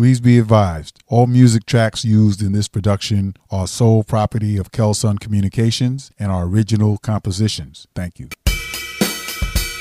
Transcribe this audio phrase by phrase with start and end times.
[0.00, 5.18] Please be advised all music tracks used in this production are sole property of Kelson
[5.18, 7.86] Communications and are original compositions.
[7.94, 8.30] Thank you.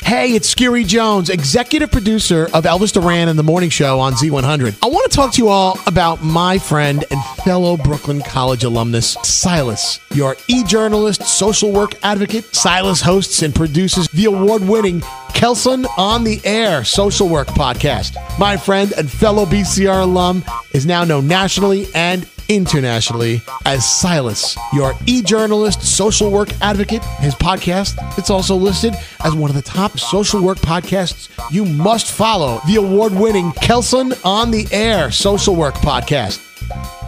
[0.09, 4.79] Hey, it's Skeery Jones, executive producer of Elvis Duran and the Morning Show on Z100.
[4.81, 9.17] I want to talk to you all about my friend and fellow Brooklyn College alumnus,
[9.21, 12.55] Silas, your e journalist, social work advocate.
[12.55, 15.03] Silas hosts and produces the award winning
[15.35, 18.17] Kelson on the Air social work podcast.
[18.39, 24.93] My friend and fellow BCR alum is now known nationally and internationally as Silas, your
[25.05, 27.03] e journalist, social work advocate.
[27.19, 32.11] His podcast, it's also listed as one of the top social work podcasts you must
[32.11, 32.59] follow.
[32.67, 36.98] The award winning Kelson on the Air social work podcast.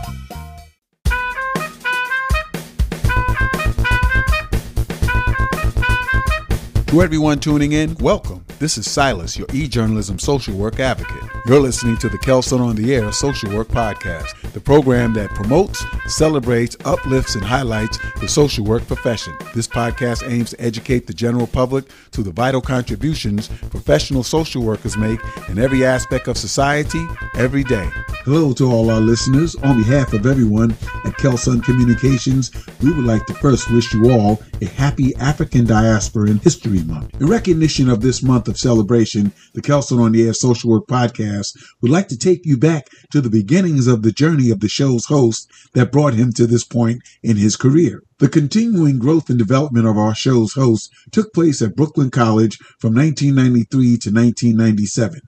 [6.91, 8.43] To everyone tuning in, welcome.
[8.59, 11.23] This is Silas, your e-journalism social work advocate.
[11.45, 15.85] You're listening to the Kelson on the Air Social Work Podcast, the program that promotes,
[16.05, 19.33] celebrates, uplifts, and highlights the social work profession.
[19.55, 24.97] This podcast aims to educate the general public to the vital contributions professional social workers
[24.97, 27.03] make in every aspect of society
[27.35, 27.89] every day.
[28.25, 29.55] Hello to all our listeners.
[29.55, 30.75] On behalf of everyone
[31.05, 32.51] at Kelson Communications,
[32.83, 37.21] we would like to first wish you all a happy African Diasporan History Month.
[37.21, 41.57] In recognition of this month of celebration, the Kelson on the Air Social Work Podcast
[41.81, 45.05] would like to take you back to the beginnings of the journey of the show's
[45.05, 48.03] host that brought him to this point in his career.
[48.19, 52.93] The continuing growth and development of our show's host took place at Brooklyn College from
[52.93, 55.21] 1993 to 1997.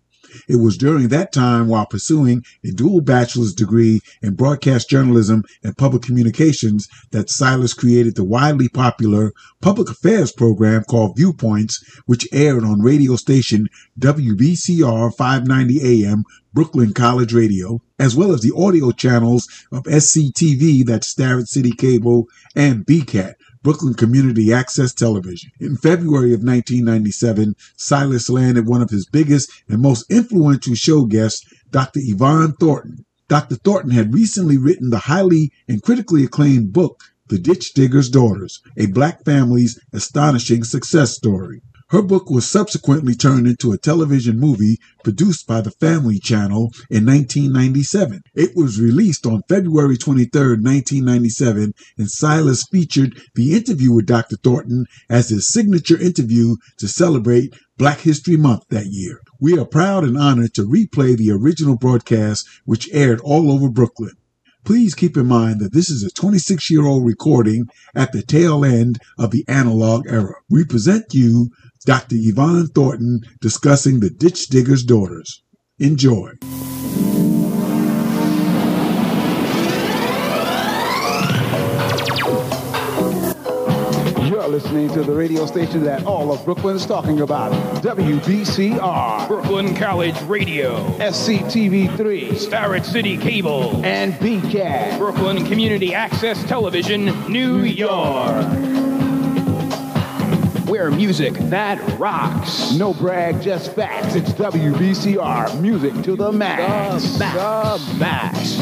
[0.47, 5.77] It was during that time while pursuing a dual bachelor's degree in broadcast journalism and
[5.77, 12.63] public communications that Silas created the widely popular public affairs program called Viewpoints, which aired
[12.63, 13.67] on radio station
[13.99, 21.07] WBCR 590 AM Brooklyn College Radio, as well as the audio channels of SCTV, that's
[21.07, 25.49] Starrett City Cable, and BCAT, Brooklyn Community Access Television.
[25.59, 31.45] In February of 1997, Silas landed one of his biggest and most influential show guests,
[31.71, 32.01] Dr.
[32.03, 33.05] Yvonne Thornton.
[33.29, 33.55] Dr.
[33.55, 38.87] Thornton had recently written the highly and critically acclaimed book, The Ditch Digger's Daughters, a
[38.87, 41.61] black family's astonishing success story.
[41.93, 47.05] Her book was subsequently turned into a television movie produced by the Family Channel in
[47.05, 48.23] 1997.
[48.33, 54.37] It was released on February 23, 1997, and Silas featured the interview with Dr.
[54.37, 59.19] Thornton as his signature interview to celebrate Black History Month that year.
[59.39, 64.13] We are proud and honored to replay the original broadcast, which aired all over Brooklyn.
[64.65, 68.63] Please keep in mind that this is a 26 year old recording at the tail
[68.63, 70.35] end of the analog era.
[70.49, 71.51] We present you
[71.85, 72.15] Dr.
[72.17, 75.43] Yvonne Thornton discussing the ditch digger's daughters.
[75.79, 76.31] Enjoy.
[84.29, 87.51] You're listening to the radio station that all of Brooklyn's talking about.
[87.83, 94.97] WBCR, Brooklyn College Radio, SCTV3, Starrett City Cable, and BCAT.
[94.97, 98.92] Brooklyn Community Access Television, New York.
[100.65, 102.71] Where music that rocks.
[102.73, 104.15] No brag, just facts.
[104.15, 107.03] It's WBCR, music to the max.
[107.13, 107.85] The max.
[107.85, 108.57] The max.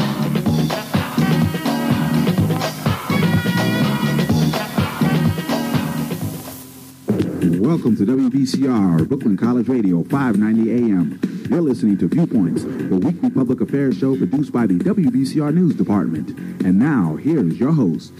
[7.60, 11.20] Welcome to WBCR, Brooklyn College Radio, 590 AM.
[11.48, 16.30] You're listening to Viewpoints, the weekly public affairs show produced by the WBCR News Department.
[16.64, 18.12] And now, here's your host.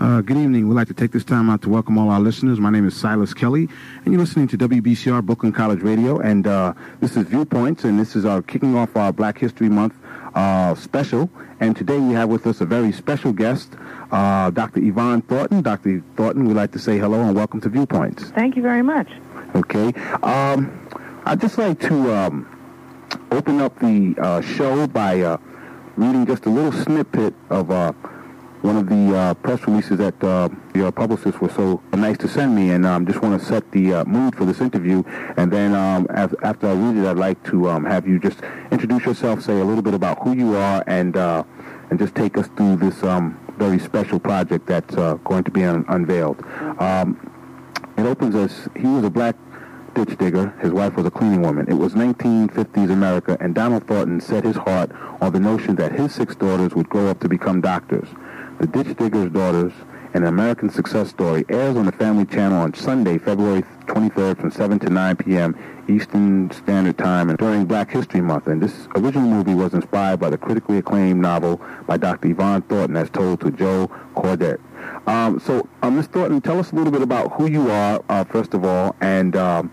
[0.00, 0.66] Uh, good evening.
[0.66, 2.58] We'd like to take this time out to welcome all our listeners.
[2.58, 3.68] My name is Silas Kelly,
[4.02, 6.18] and you're listening to WBCR Brooklyn College Radio.
[6.18, 9.92] And uh, this is Viewpoints, and this is our kicking off our Black History Month
[10.34, 11.30] uh, special.
[11.60, 13.74] And today we have with us a very special guest,
[14.10, 14.80] uh, Dr.
[14.82, 15.60] Yvonne Thornton.
[15.60, 16.02] Dr.
[16.16, 18.30] Thornton, we'd like to say hello and welcome to Viewpoints.
[18.30, 19.10] Thank you very much.
[19.54, 19.92] Okay.
[20.22, 20.88] Um,
[21.26, 25.36] I'd just like to um, open up the uh, show by uh,
[25.96, 27.92] reading just a little snippet of uh,
[28.62, 32.54] one of the uh, press releases that uh, your publicists were so nice to send
[32.54, 35.02] me, and um, just want to set the uh, mood for this interview.
[35.36, 38.40] And then um, af- after I read it, I'd like to um, have you just
[38.70, 41.42] introduce yourself, say a little bit about who you are, and uh,
[41.90, 45.64] and just take us through this um, very special project that's uh, going to be
[45.64, 46.42] un- unveiled.
[46.78, 47.18] Um,
[47.96, 49.36] it opens as he was a black
[49.94, 50.54] ditch digger.
[50.60, 51.66] His wife was a cleaning woman.
[51.68, 54.90] It was 1950s America, and Donald Thornton set his heart
[55.20, 58.08] on the notion that his six daughters would grow up to become doctors.
[58.60, 59.72] The Ditch Digger's Daughters
[60.12, 64.78] an American success story, airs on the Family Channel on Sunday, February 23rd from 7
[64.80, 65.56] to 9 p.m.
[65.88, 68.48] Eastern Standard Time and during Black History Month.
[68.48, 72.28] And this original movie was inspired by the critically acclaimed novel by Dr.
[72.28, 74.60] Yvonne Thornton as told to Jo Coudert.
[75.06, 76.08] Um, so, uh, Ms.
[76.08, 79.36] Thornton, tell us a little bit about who you are, uh, first of all, and
[79.36, 79.72] um,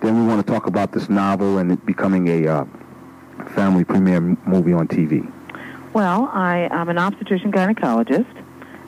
[0.00, 2.64] then we want to talk about this novel and it becoming a uh,
[3.54, 5.32] family premiere movie on TV.
[5.94, 8.44] Well, I am an obstetrician gynecologist.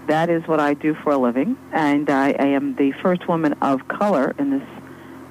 [0.07, 3.55] That is what I do for a living, and I, I am the first woman
[3.63, 4.69] of color in this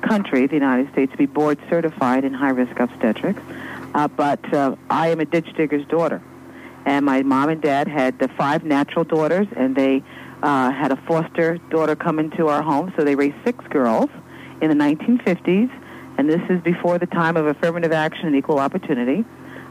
[0.01, 3.41] country, the United States, to be board certified in high risk obstetrics.
[3.93, 6.23] Uh, but uh, I am a ditch digger's daughter,
[6.85, 10.01] and my mom and dad had the five natural daughters, and they
[10.41, 14.09] uh, had a foster daughter come into our home, so they raised six girls
[14.59, 15.69] in the 1950s,
[16.17, 19.23] and this is before the time of affirmative action and equal opportunity.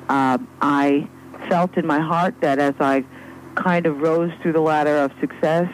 [0.09, 1.09] Uh, I
[1.49, 3.05] felt in my heart that as I
[3.55, 5.69] kind of rose through the ladder of success,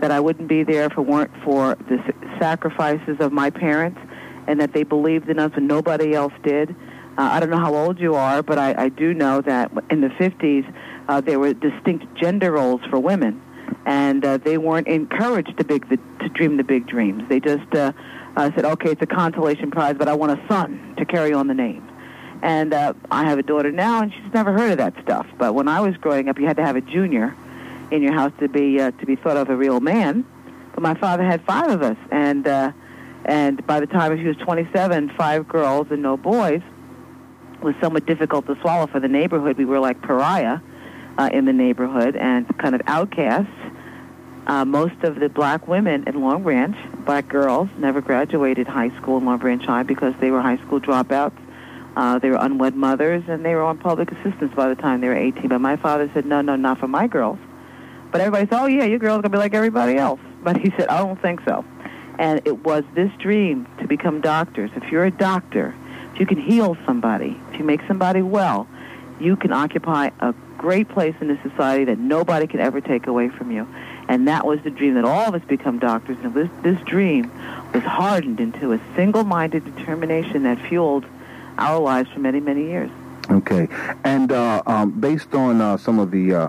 [0.00, 1.98] that I wouldn't be there if it weren't for the
[2.40, 4.00] sacrifices of my parents,
[4.46, 6.70] and that they believed in us when nobody else did.
[7.16, 10.00] Uh, I don't know how old you are, but I, I do know that in
[10.00, 10.72] the 50s
[11.08, 13.40] uh, there were distinct gender roles for women,
[13.86, 17.22] and uh, they weren't encouraged to big the, to dream the big dreams.
[17.28, 17.92] They just uh,
[18.36, 21.46] uh, said, "Okay, it's a consolation prize, but I want a son to carry on
[21.46, 21.91] the name."
[22.42, 25.26] And uh, I have a daughter now, and she's never heard of that stuff.
[25.38, 27.34] But when I was growing up, you had to have a junior
[27.92, 30.26] in your house to be uh, to be thought of a real man.
[30.74, 32.72] But my father had five of us, and uh,
[33.24, 36.62] and by the time she was 27, five girls and no boys
[37.62, 39.56] was somewhat difficult to swallow for the neighborhood.
[39.56, 40.58] We were like pariah
[41.18, 43.52] uh, in the neighborhood and kind of outcasts.
[44.44, 49.18] Uh, most of the black women in Long Branch, black girls, never graduated high school
[49.18, 51.38] in Long Branch High because they were high school dropouts.
[51.96, 55.08] Uh, they were unwed mothers, and they were on public assistance by the time they
[55.08, 55.48] were 18.
[55.48, 57.38] But my father said, no, no, not for my girls.
[58.10, 60.20] But everybody said, oh, yeah, your girl's going to be like everybody else.
[60.42, 61.64] But he said, I don't think so.
[62.18, 64.70] And it was this dream to become doctors.
[64.76, 65.74] If you're a doctor,
[66.14, 68.68] if you can heal somebody, if you make somebody well,
[69.18, 73.28] you can occupy a great place in the society that nobody can ever take away
[73.28, 73.66] from you.
[74.08, 76.18] And that was the dream that all of us become doctors.
[76.22, 77.30] And this, this dream
[77.72, 81.06] was hardened into a single-minded determination that fueled
[81.58, 82.90] our lives for many, many years.
[83.30, 83.68] Okay,
[84.04, 86.48] and uh, um, based on uh, some of the uh,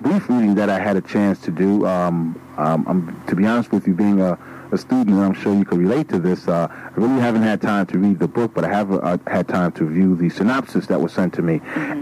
[0.00, 3.70] brief reading that I had a chance to do, um, um, I'm, to be honest
[3.70, 4.38] with you, being a,
[4.72, 7.62] a student, and I'm sure you can relate to this, uh, I really haven't had
[7.62, 10.86] time to read the book, but I have uh, had time to view the synopsis
[10.88, 11.60] that was sent to me.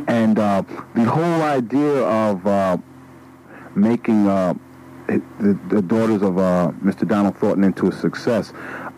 [0.08, 0.62] And uh,
[0.94, 2.78] the whole idea of uh,
[3.74, 4.54] making uh,
[5.06, 7.06] the, the daughters of uh, Mr.
[7.06, 8.52] Donald Thornton into a success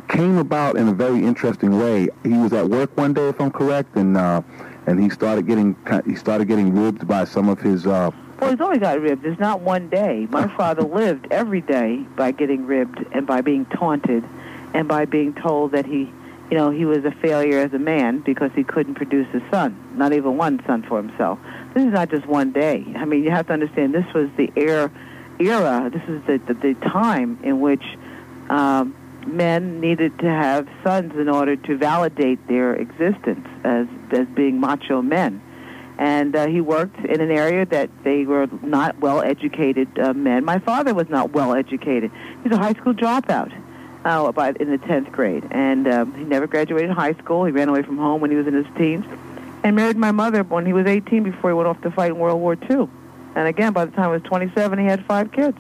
[0.09, 2.09] came about in a very interesting way.
[2.23, 4.43] He was at work one day, if I'm correct, and uh,
[4.87, 5.77] and he started getting
[6.07, 7.87] he started getting ribbed by some of his.
[7.87, 8.11] Uh,
[8.41, 9.23] Well, he's always got ribbed.
[9.23, 10.27] There's not one day.
[10.31, 14.25] My father lived every day by getting ribbed and by being taunted
[14.75, 16.11] and by being told that he,
[16.51, 19.77] you know, he was a failure as a man because he couldn't produce a son,
[19.97, 21.39] not even one son for himself.
[21.75, 22.85] This is not just one day.
[22.97, 24.91] I mean, you have to understand this was the era,
[25.39, 27.85] era this is the, the, the time in which
[28.51, 28.95] um,
[29.29, 35.03] men needed to have sons in order to validate their existence as, as being macho
[35.03, 35.43] men
[35.99, 40.45] and uh, he worked in an area that they were not well educated uh, men.
[40.45, 42.13] My father was not well educated.
[42.45, 43.53] He's a high school dropout
[44.05, 47.45] uh, by, in the 10th grade, and um, he never graduated high school.
[47.45, 49.05] He ran away from home when he was in his teens
[49.65, 52.19] and married my mother when he was 18 before he went off to fight in
[52.19, 52.89] World War II.
[53.35, 55.59] And again, by the time he was 27, he had five kids.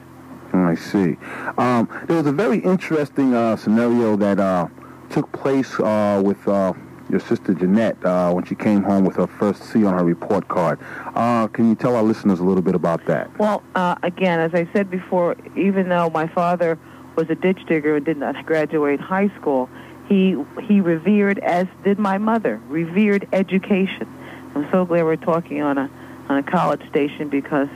[0.52, 1.16] I see.
[1.56, 4.68] Um, there was a very interesting uh, scenario that uh,
[5.10, 6.72] took place uh, with uh,
[7.10, 10.48] your sister Jeanette uh, when she came home with her first C on her report
[10.48, 10.78] card.
[11.14, 13.36] Uh, can you tell our listeners a little bit about that?
[13.38, 13.62] Well,
[14.02, 16.78] again, as I said before, even though my father
[17.16, 19.68] was a ditch digger and did not graduate high school,
[20.08, 24.06] he he revered, as did my mother, revered education.
[24.54, 25.90] I'm so glad we're talking on a
[26.28, 27.68] on a college station because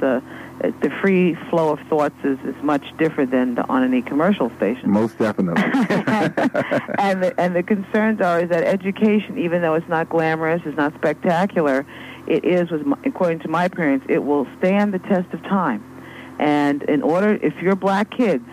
[0.81, 5.19] the free flow of thoughts is, is much different than on any commercial station Most
[5.19, 5.62] definitely.
[6.99, 10.76] and the, and the concerns are is that education, even though it's not glamorous, it's
[10.76, 11.85] not spectacular,
[12.26, 15.83] it is, was according to my parents, it will stand the test of time.
[16.38, 18.47] And in order, if you're black kids,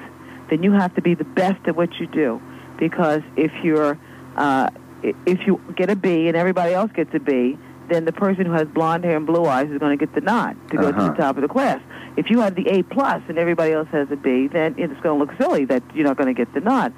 [0.50, 2.42] then you have to be the best at what you do,
[2.78, 3.98] because if you're
[4.36, 4.70] uh,
[5.04, 7.58] if you get a B and everybody else gets a B,
[7.89, 10.22] then the person who has blonde hair and blue eyes is going to get the
[10.22, 11.12] nod to go to Uh-huh.
[11.12, 11.82] the top of the class.
[12.19, 15.17] If you have the A plus and everybody else has a B, then it's going
[15.17, 16.93] to look silly that you're not going to get the nod.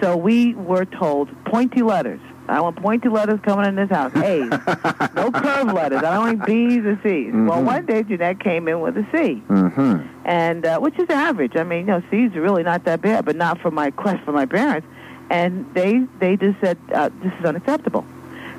[0.00, 4.14] So we were told pointy letters I want pointy letters coming in this house.
[4.16, 4.50] A's.
[5.14, 5.98] no curved letters.
[5.98, 7.32] I don't want B's or C's.
[7.32, 10.26] Well, one day Jeanette came in with a C, Mm-hmm.
[10.26, 11.56] and uh, which is average.
[11.56, 14.22] I mean, you know, C's are really not that bad, but not for my quest
[14.24, 14.86] for my parents.
[15.30, 18.04] And they they just said uh, this is unacceptable.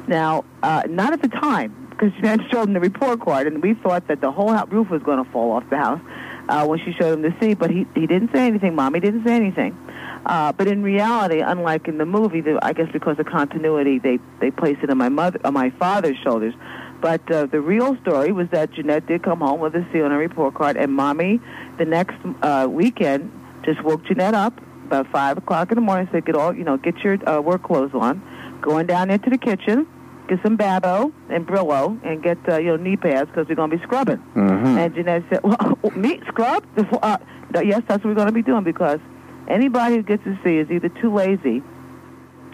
[0.07, 3.73] Now, uh, not at the time, because Jeanette showed him the report card, and we
[3.73, 6.01] thought that the whole roof was going to fall off the house
[6.49, 7.53] uh, when she showed him the C.
[7.53, 8.75] But he he didn't say anything.
[8.75, 9.77] Mommy didn't say anything.
[10.25, 14.19] Uh, but in reality, unlike in the movie, the, I guess because of continuity, they
[14.39, 16.53] they placed it on my mother, on my father's shoulders.
[17.01, 20.11] But uh, the real story was that Jeanette did come home with a C on
[20.11, 21.39] her report card, and mommy,
[21.77, 23.31] the next uh, weekend,
[23.63, 26.09] just woke Jeanette up about five o'clock in the morning.
[26.11, 28.23] Said, "Get all, you know, get your uh, work clothes on,
[28.61, 29.85] going down into the kitchen,
[30.27, 33.75] get some Bab-O and Brillo, and get uh, you know knee pads because we're gonna
[33.75, 34.77] be scrubbing." Mm-hmm.
[34.77, 36.65] And Jeanette said, well, me, scrub?
[37.55, 38.99] Uh, yes, that's what we're going to be doing because
[39.47, 41.63] anybody who gets a C is either too lazy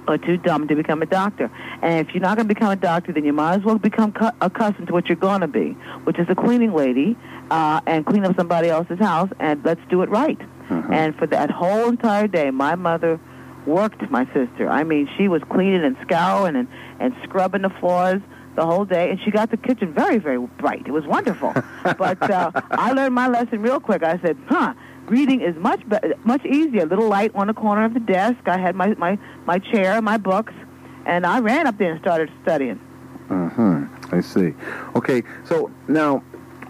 [0.08, 1.50] or too dumb to become a doctor.
[1.82, 4.12] And if you're not going to become a doctor, then you might as well become
[4.12, 5.72] cu- accustomed to what you're going to be,
[6.04, 7.18] which is a cleaning lady
[7.50, 10.40] uh, and clean up somebody else's house, and let's do it right.
[10.92, 13.20] And for that whole entire day, my mother
[13.66, 14.70] worked my sister.
[14.70, 16.68] I mean, she was cleaning and scouring and,
[17.02, 18.22] and scrubbing the floors
[18.56, 20.84] the whole day, and she got the kitchen very, very bright.
[20.86, 21.54] It was wonderful.
[21.84, 24.04] but uh, I learned my lesson real quick.
[24.04, 24.74] I said, huh,
[25.06, 26.84] reading is much be- much easier.
[26.84, 28.40] A little light on the corner of the desk.
[28.46, 30.54] I had my, my, my chair, my books,
[31.06, 32.80] and I ran up there and started studying.
[33.30, 34.16] Mm-hmm.
[34.16, 34.54] I see.
[34.96, 36.20] Okay, so now,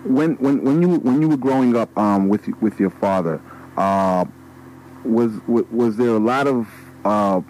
[0.03, 3.41] when when when you when you were growing up um, with with your father,
[3.77, 4.25] uh,
[5.03, 6.67] was was there a lot of
[7.03, 7.41] uh,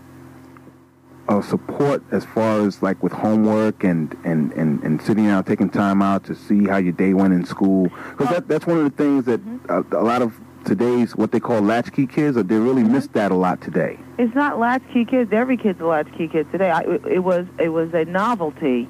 [1.32, 5.70] uh, support as far as like with homework and, and, and, and sitting down, taking
[5.70, 7.84] time out to see how your day went in school?
[8.12, 11.40] Because that, that's one of the things that uh, a lot of today's what they
[11.40, 13.98] call latchkey kids, or they really miss that a lot today.
[14.18, 15.32] It's not latchkey kids.
[15.32, 16.70] Every kid's a latchkey kid today.
[16.70, 18.84] I, it, it was it was a novelty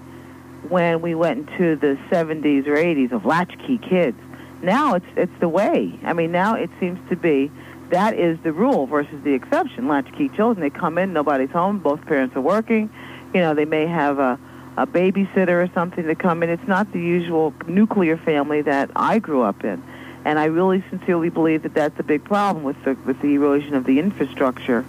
[0.67, 4.17] when we went into the 70s or 80s of latchkey kids.
[4.61, 5.99] Now it's it's the way.
[6.03, 7.51] I mean, now it seems to be
[7.91, 9.87] that is the rule versus the exception.
[9.87, 12.89] Latchkey children, they come in, nobody's home, both parents are working.
[13.33, 14.39] You know, they may have a
[14.77, 16.49] a babysitter or something to come in.
[16.49, 19.83] It's not the usual nuclear family that I grew up in.
[20.23, 23.73] And I really sincerely believe that that's a big problem with the with the erosion
[23.73, 24.85] of the infrastructure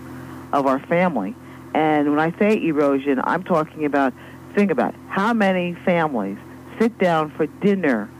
[0.53, 1.35] of our family.
[1.75, 4.13] And when I say erosion, I'm talking about
[4.55, 5.01] think about it.
[5.09, 6.39] how many families
[6.79, 8.11] sit down for dinner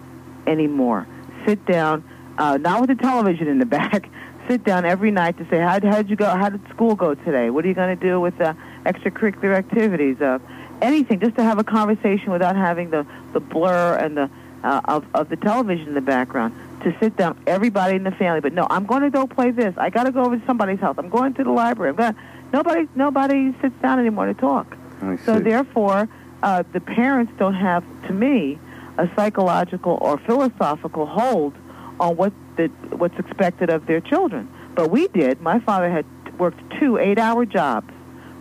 [0.47, 1.07] anymore.
[1.47, 2.03] Sit down,
[2.39, 4.09] uh, not with the television in the back.
[4.49, 6.27] Sit down every night to say, how did you go?
[6.27, 7.51] How did school go today?
[7.51, 10.21] What are you going to do with uh, extracurricular activities?
[10.21, 10.39] Uh,
[10.81, 14.31] anything, just to have a conversation without having the the blur and the
[14.65, 16.55] uh, of of the television in the background.
[16.83, 18.41] To sit down, everybody in the family.
[18.41, 19.73] But no, I'm going to go play this.
[19.79, 20.97] I got to go over to somebody's house.
[20.99, 21.91] I'm going to the library.
[21.91, 22.17] I'm going.
[22.53, 24.77] Nobody nobody sits down anymore to talk.
[25.25, 26.09] So therefore,
[26.43, 28.59] uh, the parents don't have, to me,
[28.99, 31.55] a psychological or philosophical hold
[32.03, 32.67] on what the
[32.97, 34.53] what's expected of their children.
[34.75, 35.41] But we did.
[35.41, 36.05] My father had
[36.39, 37.93] worked two eight-hour jobs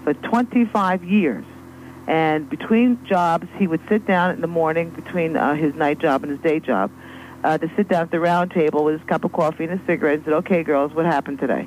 [0.04, 1.46] for 25 years,
[2.08, 6.24] and between jobs, he would sit down in the morning between uh, his night job
[6.24, 6.92] and his day job
[7.44, 9.86] uh, to sit down at the round table with his cup of coffee and a
[9.86, 11.64] cigarette and said, "Okay, girls, what happened today?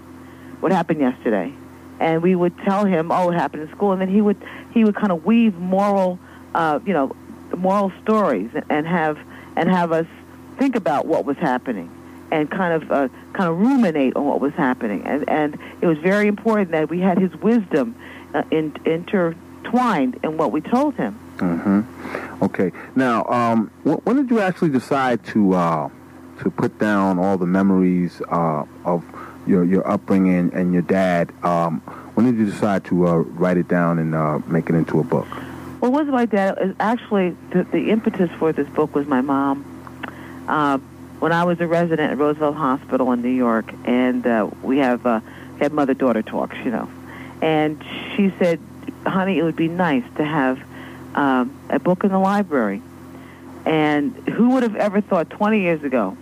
[0.60, 1.54] What happened yesterday?"
[2.00, 4.84] and we would tell him, "Oh, it happened in school," and then he would he
[4.84, 6.18] would kind of weave moral,
[6.54, 7.14] uh, you know,
[7.56, 9.16] moral stories and have
[9.56, 10.06] and have us
[10.58, 11.90] think about what was happening
[12.30, 15.99] and kind of uh, kind of ruminate on what was happening, and and it was
[15.99, 17.94] very important that we had his wisdom
[18.34, 21.18] uh, in, intertwined in what we told him.
[21.37, 22.44] Mm-hmm.
[22.44, 22.73] Okay.
[22.94, 25.88] Now, um, wh- when did you actually decide to uh,
[26.42, 29.04] to put down all the memories uh, of
[29.46, 31.32] your your upbringing and your dad?
[31.44, 31.80] Um,
[32.14, 35.04] when did you decide to uh, write it down and uh, make it into a
[35.04, 35.26] book?
[35.80, 36.58] Well, it was my dad.
[36.61, 39.74] Is Actually, the, the impetus for this book was my mom.
[40.48, 40.78] Uh,
[41.20, 45.06] when I was a resident at Roosevelt Hospital in New York, and uh, we have
[45.06, 45.20] uh,
[45.58, 46.88] had mother-daughter talks, you know,
[47.40, 47.82] and
[48.14, 48.60] she said,
[49.06, 50.60] "Honey, it would be nice to have
[51.14, 52.82] um, a book in the library."
[53.64, 56.16] And who would have ever thought 20 years ago,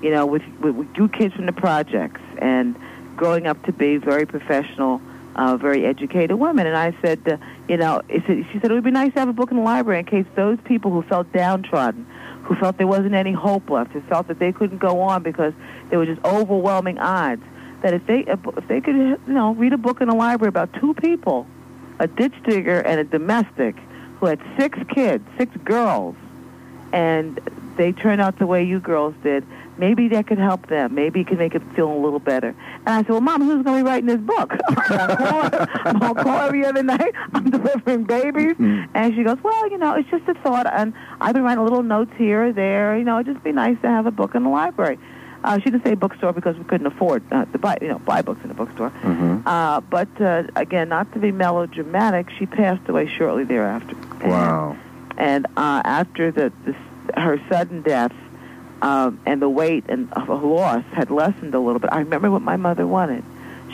[0.00, 2.74] you know, with, with, with you kids from the projects and
[3.16, 5.00] growing up to be very professional,
[5.34, 6.66] uh, very educated women.
[6.66, 7.36] And I said, uh,
[7.68, 10.00] you know, she said it would be nice to have a book in the library
[10.00, 12.06] in case those people who felt downtrodden,
[12.46, 15.52] who felt there wasn't any hope left, who felt that they couldn't go on because
[15.90, 17.42] there were just overwhelming odds,
[17.82, 20.72] that if they if they could, you know, read a book in the library about
[20.74, 21.46] two people,
[21.98, 23.76] a ditch digger and a domestic,
[24.20, 26.14] who had six kids, six girls,
[26.92, 27.40] and
[27.76, 29.44] they turn out the way you girls did,
[29.78, 30.94] maybe that could help them.
[30.94, 32.48] Maybe it could make them feel a little better.
[32.48, 34.52] And I said, well, Mom, who's going to be writing this book?
[34.68, 37.12] I'm on call, I'm on call every other night.
[37.34, 38.56] I'm delivering babies.
[38.58, 40.66] And she goes, well, you know, it's just a thought.
[40.72, 42.96] And I've been writing little notes here or there.
[42.98, 44.98] You know, it'd just be nice to have a book in the library.
[45.44, 48.20] Uh, she didn't say bookstore because we couldn't afford uh, to buy, you know, buy
[48.20, 48.90] books in a bookstore.
[49.46, 53.94] Uh, but uh, again, not to be melodramatic, she passed away shortly thereafter.
[54.22, 54.76] And- Wow.
[55.18, 56.74] and uh, after the, the
[57.20, 58.12] her sudden death
[58.86, 62.30] um, and the weight and of a loss had lessened a little bit, I remember
[62.30, 63.24] what my mother wanted.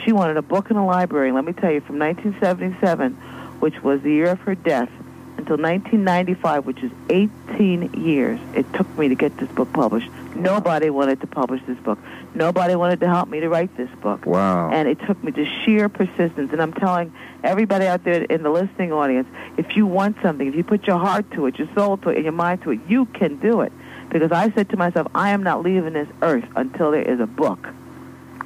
[0.05, 1.33] She wanted a book in a library.
[1.33, 3.13] Let me tell you, from 1977,
[3.61, 4.89] which was the year of her death,
[5.37, 10.09] until 1995, which is 18 years, it took me to get this book published.
[10.35, 11.99] Nobody wanted to publish this book.
[12.35, 14.25] Nobody wanted to help me to write this book.
[14.25, 14.71] Wow.
[14.71, 16.53] And it took me to sheer persistence.
[16.53, 17.13] And I'm telling
[17.45, 19.29] everybody out there in the listening audience,
[19.59, 22.17] if you want something, if you put your heart to it, your soul to it,
[22.17, 23.73] and your mind to it, you can do it.
[24.13, 27.27] Because I said to myself, I am not leaving this earth until there is a
[27.27, 27.69] book.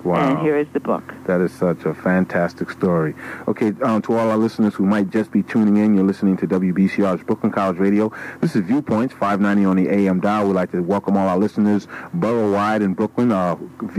[0.05, 0.31] Wow.
[0.31, 1.03] And here is the book.
[1.25, 3.15] That is such a fantastic story.
[3.49, 6.47] Okay, um, to all our listeners who might just be tuning in, you're listening to
[6.47, 8.13] WBCR's Brooklyn College Radio.
[8.41, 10.47] This is Viewpoints, 590 on the AM dial.
[10.47, 13.57] We'd like to welcome all our listeners borough-wide in Brooklyn, uh,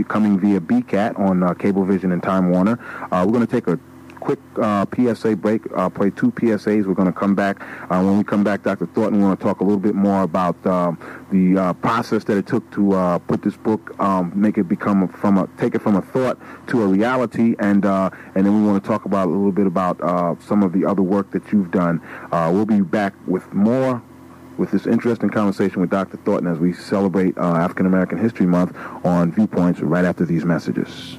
[0.08, 2.78] coming via BCAT on uh, Cablevision and Time Warner.
[3.12, 3.78] Uh, we're going to take a
[4.20, 6.86] quick uh, PSA break, uh, play two PSAs.
[6.86, 7.60] We're going to come back.
[7.90, 8.86] Uh, when we come back, Dr.
[8.86, 10.98] Thornton, we're going to talk a little bit more about um,
[11.30, 15.04] the uh, process that it took to uh, put this book, um, make it become
[15.04, 18.60] a, from a, take it from a thought to a reality, and uh, and then
[18.60, 19.98] we want to talk about a little bit about
[20.42, 22.00] some of the other work that you've done.
[22.32, 24.02] We'll be back with more
[24.56, 26.16] with this interesting conversation with Dr.
[26.18, 31.18] Thornton as we celebrate African American History Month on Viewpoints right after these messages.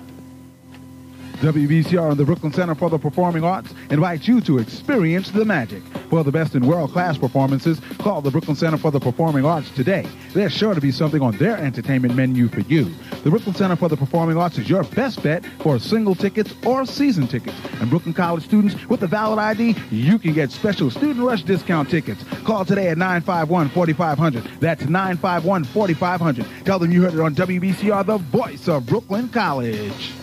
[1.39, 5.81] WBCR and the Brooklyn Center for the Performing Arts invite you to experience the magic.
[6.09, 10.05] For the best in world-class performances, call the Brooklyn Center for the Performing Arts today.
[10.33, 12.91] There's sure to be something on their entertainment menu for you.
[13.23, 16.85] The Brooklyn Center for the Performing Arts is your best bet for single tickets or
[16.85, 17.55] season tickets.
[17.79, 21.89] And Brooklyn College students with a valid ID, you can get special student rush discount
[21.89, 22.21] tickets.
[22.43, 24.59] Call today at 951-4500.
[24.59, 26.65] That's 951-4500.
[26.65, 30.18] Tell them you heard it on WBCR, the voice of Brooklyn College.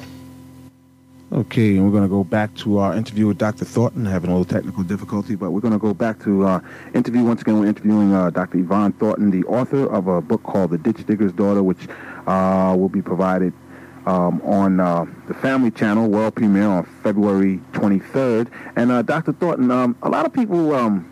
[1.37, 3.66] Okay, and we're going to go back to our interview with Dr.
[3.66, 6.64] Thornton, having a little technical difficulty, but we're going to go back to our
[6.95, 7.25] interview.
[7.25, 8.57] Once again, we're interviewing uh, Dr.
[8.57, 11.88] Yvonne Thornton, the author of a book called The Ditch Digger's Daughter, which
[12.26, 13.52] uh, will be provided
[14.07, 18.50] um, on uh, the Family Channel, world premiere on February 23rd.
[18.76, 19.34] And uh, Dr.
[19.34, 21.06] Thornton, um, a lot of people um,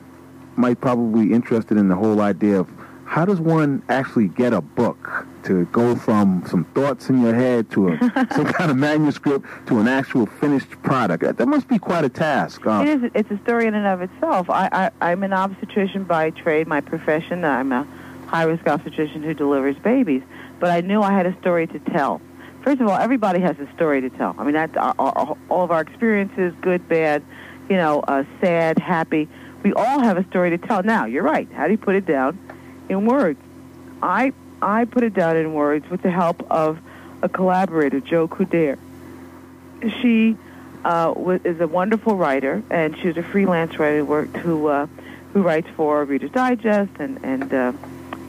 [0.57, 2.71] might probably be interested in the whole idea of
[3.05, 7.71] how does one actually get a book to go from some thoughts in your head
[7.73, 7.99] to a,
[8.35, 11.23] some kind of manuscript to an actual finished product?
[11.23, 12.67] That, that must be quite a task.
[12.67, 13.11] Uh, It is.
[13.15, 14.51] It's a story in and of itself.
[14.51, 14.69] I,
[15.01, 17.45] I, I'm an obstetrician by trade, my profession.
[17.45, 17.87] I'm a
[18.27, 20.23] high-risk obstetrician who delivers babies.
[20.61, 22.21] But I knew I had a story to tell.
[22.63, 24.35] First of all, everybody has a story to tell.
[24.39, 27.23] I mean, that's our, our, all of our experiences, good, bad,
[27.69, 29.29] you know, uh, sad, happy.
[29.63, 30.83] We all have a story to tell.
[30.83, 31.51] Now, you're right.
[31.53, 32.39] How do you put it down
[32.89, 33.39] in words?
[34.03, 34.33] I
[34.65, 36.79] I put it down in words with the help of
[37.23, 38.79] a collaborator, Jo Coudert.
[40.01, 40.37] She
[40.85, 41.13] uh,
[41.45, 44.87] is a wonderful writer, and she's a freelance writer who, worked, who, uh,
[45.35, 47.73] who writes for Reader's Digest and, and uh,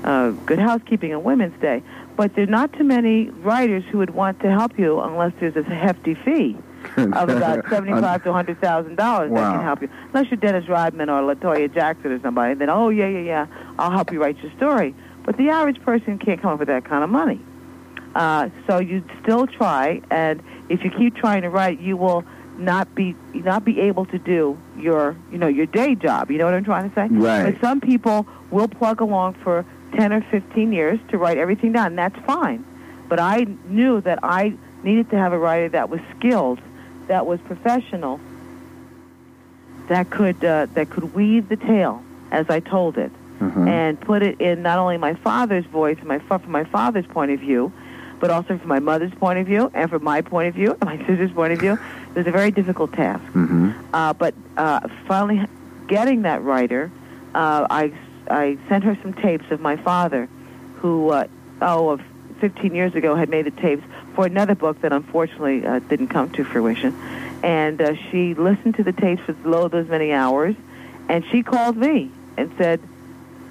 [0.03, 1.81] uh, Good Housekeeping and Women's Day.
[2.17, 5.55] But there are not too many writers who would want to help you unless there's
[5.55, 6.57] a hefty fee
[6.97, 9.51] of about seventy-five to hundred thousand dollars that Wow.
[9.53, 9.89] can help you.
[10.13, 13.47] Unless you're Dennis Rodman or La Toya Jackson or somebody, then oh yeah, yeah, yeah,
[13.77, 14.95] I'll help you write your story.
[15.25, 17.39] But the average person can't come up with that kind of money.
[18.13, 22.23] Uh, so you still try, and if you keep trying to write, you will
[22.57, 26.31] not be not be able to do your you know your day job.
[26.31, 27.07] You know what I'm trying to say?
[27.09, 27.51] Right.
[27.51, 31.87] But some people will plug along for ten or fifteen years to write everything down.
[31.87, 32.63] And that's fine.
[33.09, 36.59] But I knew that I needed to have a writer that was skilled,
[37.07, 38.19] that was professional,
[39.89, 44.39] that could uh, that could weave the tale as I told it, and put it
[44.39, 47.71] in not only my father's voice, my from my father's point of view,
[48.19, 50.85] but also from my mother's point of view and from my point of view and
[50.85, 51.73] my sister's point of view.
[51.73, 53.23] It was a very difficult task.
[53.93, 55.45] Uh, but uh, finally,
[55.87, 56.91] getting that writer,
[57.33, 57.93] uh, I
[58.29, 60.27] I sent her some tapes of my father,
[60.77, 61.27] who uh,
[61.61, 62.01] oh of
[62.39, 66.29] 15 years ago had made the tapes for another book that unfortunately uh, didn't come
[66.31, 66.95] to fruition,
[67.43, 70.55] and uh, she listened to the tapes for lo those many hours,
[71.09, 72.81] and she called me and said,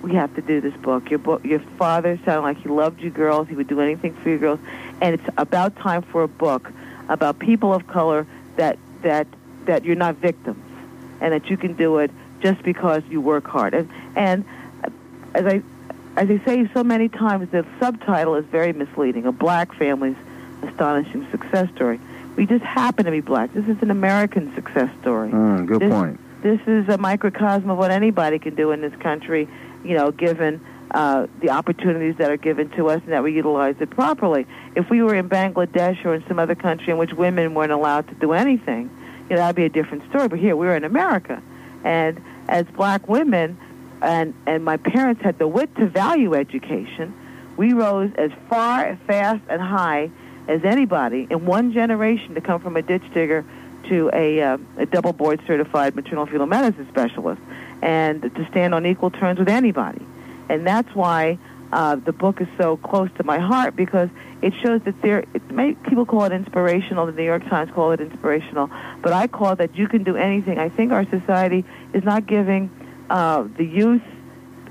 [0.04, 1.02] "We have to do this book.
[1.10, 3.48] Your book, your father sounded like he loved you girls.
[3.48, 4.60] He would do anything for you girls,
[5.00, 6.70] and it's about time for a book
[7.08, 9.26] about people of color that that
[9.64, 10.62] that you're not victims,
[11.20, 14.44] and that you can do it just because you work hard." And and
[15.34, 15.62] as I
[16.16, 19.24] as I say so many times, the subtitle is very misleading.
[19.26, 20.16] A black family's
[20.62, 21.98] astonishing success story.
[22.36, 23.52] We just happen to be black.
[23.54, 25.30] This is an American success story.
[25.30, 26.20] Mm, good this, point.
[26.42, 29.48] This is a microcosm of what anybody can do in this country,
[29.84, 33.74] you know, given uh, the opportunities that are given to us and that we utilize
[33.80, 34.46] it properly.
[34.76, 38.08] If we were in Bangladesh or in some other country in which women weren't allowed
[38.08, 38.90] to do anything,
[39.28, 40.28] you know, that'd be a different story.
[40.28, 41.42] But here, we're in America.
[41.82, 43.58] And as black women,
[44.02, 47.14] and, and my parents had the wit to value education,
[47.56, 50.10] we rose as far, fast, and high
[50.46, 53.44] as anybody in one generation to come from a ditch digger
[53.88, 57.40] to a, uh, a double board certified maternal fetal medicine specialist
[57.84, 60.04] and to stand on equal terms with anybody.
[60.48, 61.38] And that's why
[61.70, 64.08] uh, the book is so close to my heart because
[64.40, 67.92] it shows that there, it may, people call it inspirational, the New York Times call
[67.92, 68.70] it inspirational,
[69.02, 70.58] but I call that you can do anything.
[70.58, 72.70] I think our society is not giving
[73.10, 74.02] uh, the youth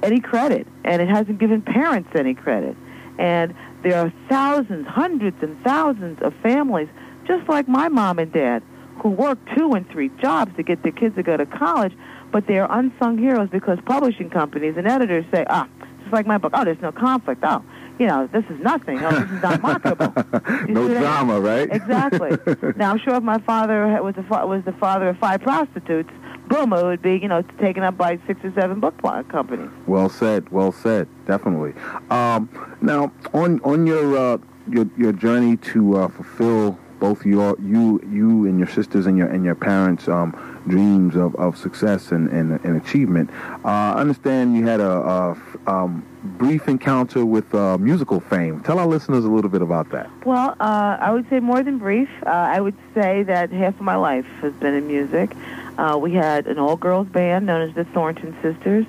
[0.02, 2.76] any credit, and it hasn't given parents any credit.
[3.20, 6.90] And there are thousands, hundreds and thousands of families,
[7.28, 8.64] just like my mom and dad,
[9.02, 11.94] who work two and three jobs to get their kids to go to college,
[12.34, 15.70] but they are unsung heroes because publishing companies and editors say, ah,
[16.02, 17.42] just like my book, oh, there's no conflict.
[17.46, 17.64] Oh,
[18.00, 19.00] you know, this is nothing.
[19.04, 20.14] Oh, this is not marketable.
[20.68, 21.70] no drama, right?
[21.72, 22.32] Exactly.
[22.76, 26.10] now, I'm sure if my father was the, fa- was the father of five prostitutes,
[26.48, 29.70] boom, it would be, you know, taken up by six or seven book companies.
[29.86, 30.50] Well said.
[30.50, 31.08] Well said.
[31.28, 31.74] Definitely.
[32.10, 32.50] Um,
[32.82, 38.46] now, on on your uh, your your journey to uh, fulfill both your you you
[38.48, 42.64] and your sisters and your and your parents' um, dreams of, of success and, and,
[42.64, 43.30] and achievement,
[43.64, 45.36] uh, I understand you had a,
[45.68, 48.62] um, brief encounter with uh, musical fame.
[48.62, 50.10] Tell our listeners a little bit about that.
[50.26, 52.10] Well, uh, I would say more than brief.
[52.26, 55.36] Uh, I would say that half of my life has been in music.
[55.78, 58.86] Uh, we had an all-girls band known as the Thornton Sisters.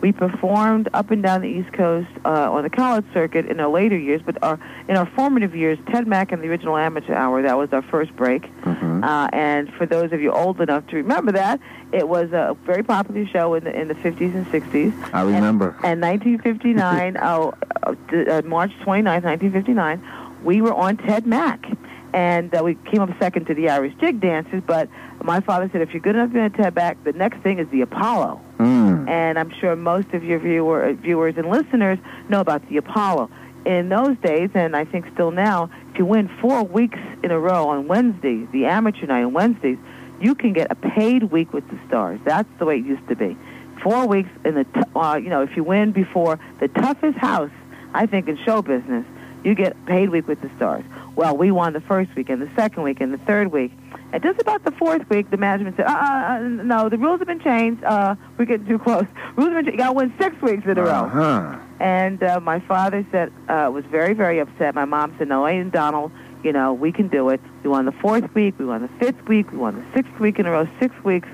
[0.00, 3.68] We performed up and down the East Coast uh, on the college circuit in our
[3.68, 4.58] later years, but our,
[4.88, 8.14] in our formative years, Ted Mack and the original Amateur Hour, that was our first
[8.14, 8.42] break.
[8.62, 9.02] Mm-hmm.
[9.02, 11.60] Uh, and for those of you old enough to remember that,
[11.92, 15.14] it was a very popular show in the, in the 50s and 60s.
[15.14, 15.74] I remember.
[15.82, 17.50] And, and 1959, uh,
[17.82, 21.66] uh, March 29, 1959, we were on Ted Mack
[22.12, 24.62] and uh, we came up second to the Irish jig dancers.
[24.66, 24.88] But
[25.22, 27.58] my father said, if you're good enough to be on Ted Mack, the next thing
[27.58, 28.40] is the Apollo.
[28.58, 28.77] Mm.
[29.08, 33.30] And I'm sure most of your viewer, viewers and listeners know about the Apollo.
[33.64, 37.40] In those days, and I think still now, if you win four weeks in a
[37.40, 39.78] row on Wednesdays, the amateur night on Wednesdays,
[40.20, 42.20] you can get a paid week with the stars.
[42.26, 43.34] That's the way it used to be.
[43.82, 47.50] Four weeks in the, t- uh, you know, if you win before the toughest house,
[47.94, 49.06] I think, in show business,
[49.42, 50.84] you get paid week with the stars.
[51.16, 53.72] Well, we won the first week and the second week and the third week.
[54.12, 57.28] And just about the fourth week, the management said, uh, uh, no, the rules have
[57.28, 57.84] been changed.
[57.84, 59.06] Uh, we're getting too close.
[59.36, 59.72] Rules have been changed.
[59.72, 61.04] You got to win six weeks in a row.
[61.04, 61.58] Uh-huh.
[61.78, 64.74] And uh, my father said, uh, was very, very upset.
[64.74, 66.10] My mom said, no, Ain't Donald,
[66.42, 67.40] you know, we can do it.
[67.62, 68.58] We won the fourth week.
[68.58, 69.52] We won the fifth week.
[69.52, 71.28] We won the sixth week in a row, six weeks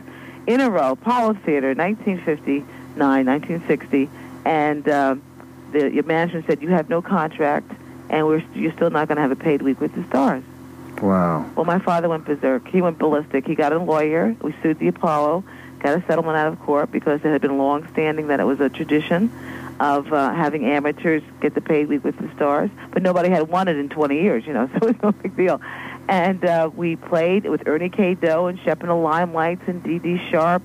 [0.47, 0.93] in a row.
[0.93, 2.67] Apollo Theater, 1959,
[2.99, 4.11] 1960.
[4.45, 5.17] And uh,
[5.73, 7.71] the your management said, you have no contract
[8.11, 10.45] and we're you're still not going to have a paid week with the stars.
[11.01, 11.51] Wow.
[11.55, 12.67] Well, my father went berserk.
[12.69, 13.47] He went ballistic.
[13.47, 14.37] He got a lawyer.
[14.41, 15.45] We sued the Apollo,
[15.81, 18.61] got a settlement out of court because it had been long standing that it was
[18.61, 19.31] a tradition
[19.81, 23.69] of uh, having amateurs get the paid week with the stars, but nobody had won
[23.69, 25.61] it in 20 years, you know, so it was no big deal.
[26.09, 28.15] And uh, we played with Ernie K.
[28.15, 30.63] Doe and Shep and the Limelights and Dee Sharp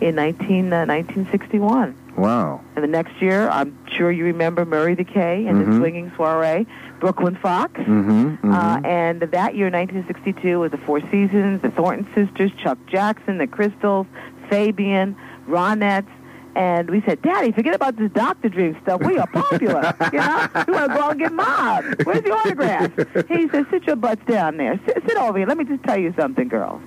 [0.00, 1.96] in 19, uh, 1961.
[2.16, 2.60] Wow.
[2.74, 5.66] And the next year, I'm sure you remember Murray the K and Mhm.
[5.72, 6.66] the Swinging Soiree,
[6.98, 7.80] Brooklyn Fox.
[7.80, 8.10] Mm-hmm.
[8.10, 8.52] mm-hmm.
[8.52, 13.46] Uh, and that year, 1962, was the Four Seasons, the Thornton Sisters, Chuck Jackson, the
[13.46, 14.06] Crystals,
[14.48, 15.16] Fabian,
[15.48, 16.08] Ronettes.
[16.56, 18.48] And we said, Daddy, forget about this Dr.
[18.48, 19.00] Dream stuff.
[19.02, 19.94] We are popular.
[20.12, 20.48] you know?
[20.66, 22.04] We want to go out and get mobbed.
[22.04, 22.92] Where's the autograph?
[23.28, 24.78] he said, sit your butts down there.
[24.84, 25.46] Sit, sit over here.
[25.46, 26.82] Let me just tell you something, girls.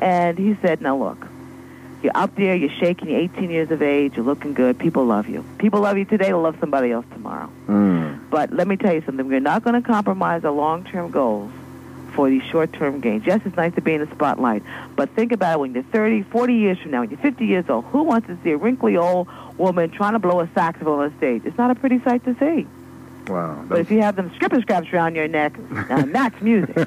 [0.00, 1.26] And he said, now look,
[2.02, 4.78] you're up there, you're shaking, you're 18 years of age, you're looking good.
[4.78, 5.44] People love you.
[5.58, 7.50] People love you today, they'll love somebody else tomorrow.
[7.66, 8.30] Mm.
[8.30, 9.26] But let me tell you something.
[9.28, 11.52] We're not going to compromise our long-term goals
[12.14, 13.24] for these short-term gains.
[13.26, 14.62] Yes, it's nice to be in the spotlight,
[14.96, 17.64] but think about it when you're 30, 40 years from now, when you're 50 years
[17.68, 17.84] old.
[17.86, 21.42] Who wants to see a wrinkly old woman trying to blow a saxophone on stage?
[21.44, 22.66] It's not a pretty sight to see.
[23.30, 23.64] Wow.
[23.68, 25.54] But if you have them stripper scraps around your neck,
[25.88, 26.74] that's music.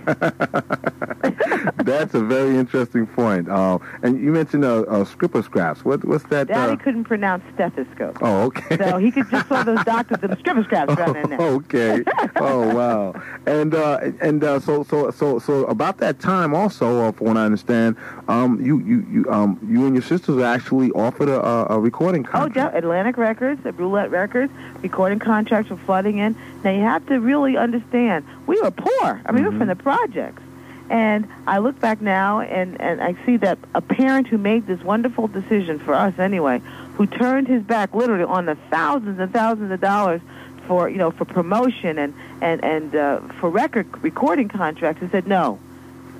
[1.83, 3.49] That's a very interesting point.
[3.49, 5.83] Uh, and you mentioned uh, uh, scripper scraps.
[5.85, 6.47] What, what's that?
[6.47, 8.17] Daddy Uh, couldn't pronounce stethoscope.
[8.21, 8.77] oh, okay.
[8.77, 11.39] So he could just saw those doctors with stripper scraps around their neck.
[11.39, 12.03] okay.
[12.37, 13.13] oh wow!
[13.45, 17.37] And uh, and uh, so so so so about that time also, uh, from what
[17.37, 17.95] I understand,
[18.27, 22.57] um, you you you um you and your sisters actually offered a, a recording contract.
[22.57, 24.51] Oh, yeah, Atlantic Records, Roulette Records,
[24.81, 26.32] recording contracts were flooding in.
[26.63, 29.21] Now you have to really understand, we were poor.
[29.25, 30.41] I mean, we were from the projects.
[30.89, 34.81] And I look back now and, and I see that a parent who made this
[34.81, 36.61] wonderful decision for us anyway,
[36.95, 40.21] who turned his back literally on the thousands and thousands of dollars
[40.67, 45.25] for, you know, for promotion and, and, and uh, for record recording contracts and said,
[45.25, 45.59] no,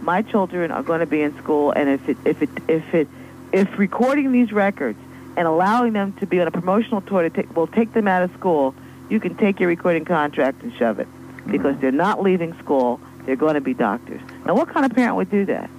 [0.02, 3.08] my children are going to be in school and if it, if it, if it,
[3.52, 5.00] if recording these records
[5.38, 8.24] and allowing them to be on a promotional tour to take, will take them out
[8.24, 8.74] of school,
[9.10, 11.08] you can take your recording contract and shove it
[11.48, 13.00] because they're not leaving school.
[13.26, 14.22] They're going to be doctors.
[14.46, 15.70] Now, what kind of parent would do that?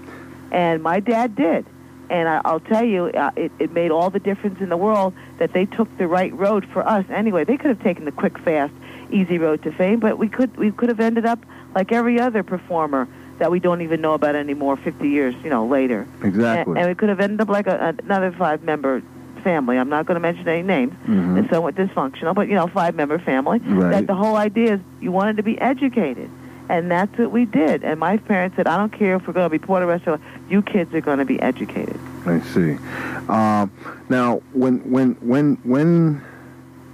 [0.50, 1.66] And my dad did.
[2.10, 5.14] And I, I'll tell you, uh, it, it made all the difference in the world
[5.38, 7.04] that they took the right road for us.
[7.10, 8.72] Anyway, they could have taken the quick, fast,
[9.10, 11.38] easy road to fame, but we could we could have ended up
[11.74, 13.08] like every other performer
[13.38, 16.06] that we don't even know about anymore 50 years, you know, later.
[16.22, 16.72] Exactly.
[16.72, 19.02] And, and we could have ended up like a, another five-member
[19.44, 19.78] family.
[19.78, 20.94] I'm not going to mention any names.
[21.06, 21.38] Mhm.
[21.38, 23.60] It's somewhat dysfunctional, but you know, five-member family.
[23.60, 23.90] Right.
[23.92, 26.28] That the whole idea is you wanted to be educated,
[26.68, 27.84] and that's what we did.
[27.84, 30.06] And my parents said, I don't care if we're going to be poor the rest
[30.08, 30.20] of.
[30.48, 32.00] You kids are going to be educated.
[32.26, 32.76] I see.
[33.28, 33.70] Um,
[34.08, 36.22] now, when when when when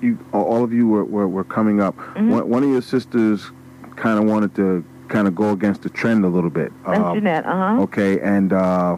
[0.03, 2.31] you all of you were, were, were coming up, Mm-hmm.
[2.31, 3.51] one, one of your sisters
[3.97, 6.73] kind of wanted to kind of go against the trend a little bit.
[6.87, 7.45] That's Um, Jeanette.
[7.47, 7.83] Uh huh.
[7.83, 8.97] Okay, and uh,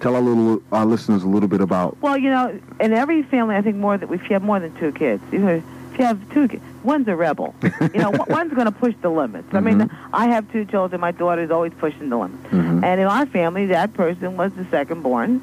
[0.00, 1.96] tell our little our listeners a little bit about.
[2.00, 4.74] Well, you know, in every family, I think more that if you have more than
[4.78, 7.54] two kids, you know, if you have two kids, one's a rebel.
[7.62, 9.52] you know, one's going to push the limits.
[9.54, 11.00] I mean, I have two children.
[11.00, 12.42] My daughter's always pushing the limits.
[12.48, 12.82] Mhm.
[12.84, 15.40] And in our family, that person was the second born,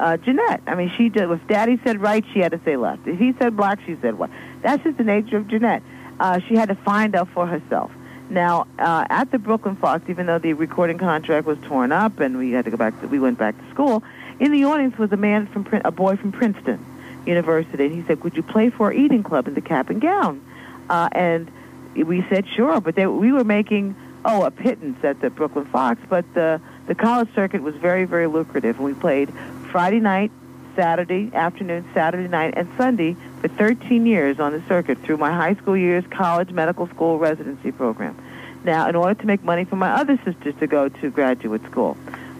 [0.00, 0.62] uh, Jeanette.
[0.66, 1.30] I mean, she did.
[1.30, 3.06] If Daddy said right, she had to say left.
[3.06, 4.30] If he said black, she said white.
[4.62, 5.82] That's just the nature of Jeanette.
[6.20, 7.90] Uh, she had to find out for herself.
[8.30, 12.38] Now, uh, at the Brooklyn Fox, even though the recording contract was torn up and
[12.38, 14.02] we had to go back, to, we went back to school.
[14.40, 16.84] In the audience was a man from a boy from Princeton
[17.26, 20.00] University, and he said, "Would you play for our eating club in the cap and
[20.00, 20.42] gown?"
[20.88, 21.50] Uh, and
[21.94, 26.00] we said, "Sure," but they, we were making oh a pittance at the Brooklyn Fox,
[26.08, 29.32] but the the college circuit was very very lucrative, and we played
[29.70, 30.32] Friday night,
[30.74, 35.54] Saturday afternoon, Saturday night, and Sunday for 13 years on the circuit through my high
[35.56, 38.16] school years, college, medical school, residency program.
[38.64, 41.94] Now, in order to make money for my other sisters to go to graduate school,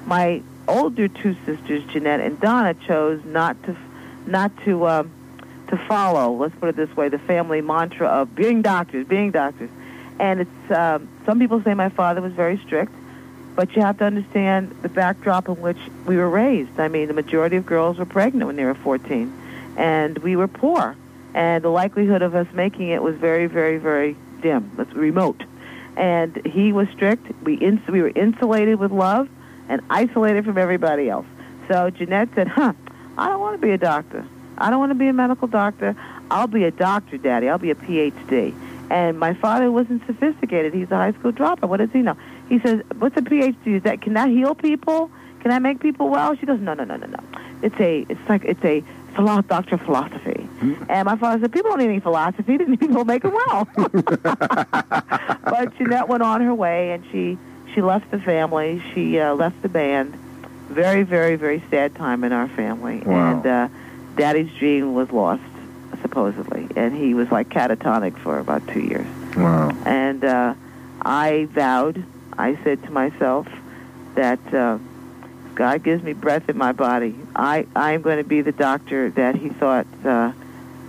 [0.06, 3.76] my older two sisters, Jeanette and Donna, chose not to
[4.26, 5.10] not to um,
[5.68, 6.34] to follow.
[6.36, 9.68] Let's put it this way: the family mantra of being doctors, being doctors.
[10.18, 12.92] And it's um, some people say my father was very strict,
[13.54, 16.80] but you have to understand the backdrop in which we were raised.
[16.80, 19.43] I mean, the majority of girls were pregnant when they were 14,
[19.76, 20.96] and we were poor,
[21.34, 24.70] and the likelihood of us making it was very, very, very dim.
[24.78, 25.42] It's remote.
[25.96, 27.26] And he was strict.
[27.42, 29.28] We ins- we were insulated with love
[29.68, 31.26] and isolated from everybody else.
[31.68, 32.72] So Jeanette said, "Huh,
[33.16, 34.24] I don't want to be a doctor.
[34.58, 35.96] I don't want to be a medical doctor.
[36.30, 37.48] I'll be a doctor, Daddy.
[37.48, 38.54] I'll be a PhD."
[38.90, 40.74] And my father wasn't sophisticated.
[40.74, 41.68] He's a high school dropout.
[41.68, 42.16] What does he know?
[42.48, 43.76] He says, "What's a PhD?
[43.76, 45.10] Is that can that heal people?
[45.40, 47.18] Can that make people well?" She goes, "No, no, no, no, no.
[47.62, 48.82] It's a it's like it's a
[49.14, 50.48] doctor of philosophy."
[50.88, 52.56] And my father said, "People don't need any philosophy.
[52.58, 57.38] They people make them well." but Jeanette went on her way, and she
[57.74, 58.82] she left the family.
[58.94, 60.14] She uh, left the band.
[60.68, 63.02] Very, very, very sad time in our family.
[63.04, 63.32] Wow.
[63.32, 63.68] And uh,
[64.16, 65.42] Daddy's dream was lost,
[66.02, 69.06] supposedly, and he was like catatonic for about two years.
[69.36, 69.70] Wow.
[69.84, 70.54] And uh,
[71.02, 72.04] I vowed,
[72.38, 73.46] I said to myself
[74.14, 74.78] that uh,
[75.54, 77.14] God gives me breath in my body.
[77.34, 80.32] I I'm going to be the doctor that he thought uh,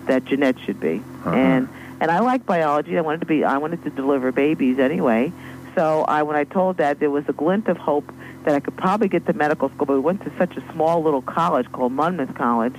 [0.08, 0.98] that Jeanette should be.
[0.98, 1.32] Uh-huh.
[1.32, 2.98] And and I like biology.
[2.98, 3.44] I wanted to be.
[3.44, 5.32] I wanted to deliver babies anyway.
[5.76, 8.12] So I when I told Dad there was a glint of hope
[8.44, 11.02] that I could probably get to medical school, but we went to such a small
[11.02, 12.76] little college called Monmouth College.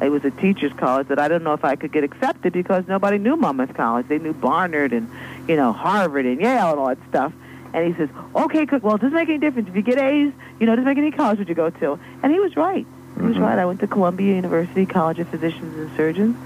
[0.00, 2.86] It was a teacher's college that I don't know if I could get accepted because
[2.86, 4.06] nobody knew Monmouth College.
[4.06, 5.10] They knew Barnard and,
[5.48, 7.32] you know, Harvard and Yale and all that stuff.
[7.74, 9.68] And he says, okay, Cook, well, it doesn't make any difference.
[9.68, 11.98] If you get A's, you know, it doesn't make any college would you go to.
[12.22, 12.86] And he was right.
[13.16, 13.58] He was right.
[13.58, 16.36] I went to Columbia University College of Physicians and Surgeons.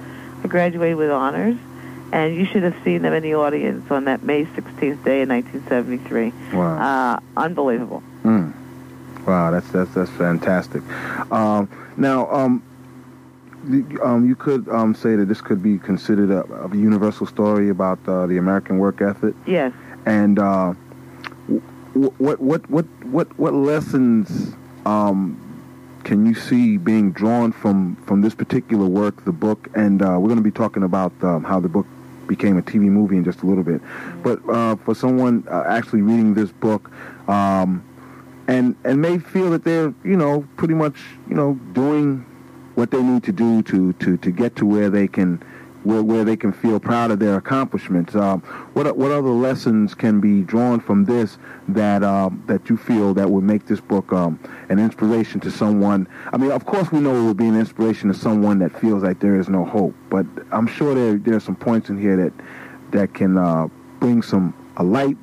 [0.42, 1.56] I graduated with honors.
[2.12, 5.28] And you should have seen them in the audience on that May 16th day in
[5.30, 6.32] 1973.
[6.52, 6.78] Wow.
[6.78, 8.02] Uh, unbelievable.
[8.22, 8.52] Mm.
[9.26, 10.82] Wow, that's that's that's fantastic.
[11.30, 12.62] Um, now, um,
[14.02, 17.98] um, you could um, say that this could be considered a, a universal story about
[18.08, 19.72] uh, the American work ethic, Yes.
[20.06, 20.74] and uh,
[21.94, 24.54] what what what what what lessons
[24.86, 25.38] um,
[26.04, 29.68] can you see being drawn from from this particular work, the book?
[29.74, 31.86] And uh, we're going to be talking about um, how the book
[32.26, 33.80] became a TV movie in just a little bit.
[34.22, 36.90] But uh, for someone uh, actually reading this book,
[37.28, 37.84] um,
[38.48, 40.96] and and may feel that they're you know pretty much
[41.28, 42.26] you know doing
[42.74, 45.42] what they need to do to to to get to where they can
[45.84, 48.14] where, where they can feel proud of their accomplishments.
[48.14, 48.40] Um,
[48.74, 53.30] what what other lessons can be drawn from this that um, that you feel that
[53.30, 56.08] would make this book um, an inspiration to someone?
[56.32, 59.02] I mean, of course, we know it would be an inspiration to someone that feels
[59.02, 59.94] like there is no hope.
[60.10, 62.32] But I'm sure there there are some points in here that
[62.92, 63.68] that can uh,
[64.00, 65.16] bring some a light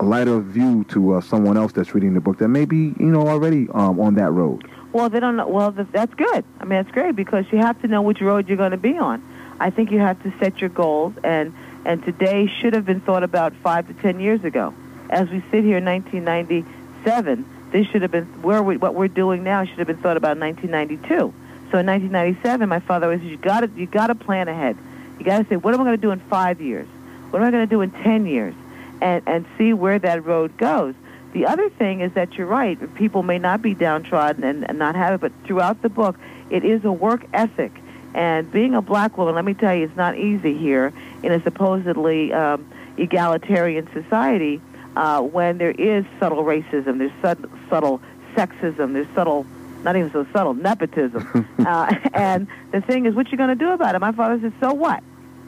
[0.00, 3.06] a lighter view to uh, someone else that's reading the book that may be you
[3.06, 4.68] know already um, on that road.
[4.92, 5.48] Well, they don't know.
[5.48, 6.44] Well, that's good.
[6.60, 8.98] I mean, that's great because you have to know which road you're going to be
[8.98, 9.22] on.
[9.60, 13.22] I think you have to set your goals, and and today should have been thought
[13.22, 14.74] about five to ten years ago.
[15.10, 19.42] As we sit here in 1997, this should have been where we, what we're doing
[19.42, 21.34] now should have been thought about in 1992.
[21.70, 24.76] So in 1997, my father always said, "You got to you got to plan ahead.
[25.18, 26.86] You got to say, what am I going to do in five years?
[27.30, 28.54] What am I going to do in ten years?"
[29.00, 30.94] And and see where that road goes.
[31.32, 32.94] The other thing is that you're right.
[32.94, 36.16] People may not be downtrodden and, and not have it, but throughout the book,
[36.50, 37.72] it is a work ethic.
[38.14, 41.42] And being a black woman, let me tell you, it's not easy here in a
[41.42, 44.60] supposedly um, egalitarian society
[44.96, 48.00] uh, when there is subtle racism, there's sub- subtle
[48.34, 49.46] sexism, there's subtle,
[49.82, 51.48] not even so subtle, nepotism.
[51.66, 53.98] uh, and the thing is, what you going to do about it?
[54.00, 55.02] My father said, so what?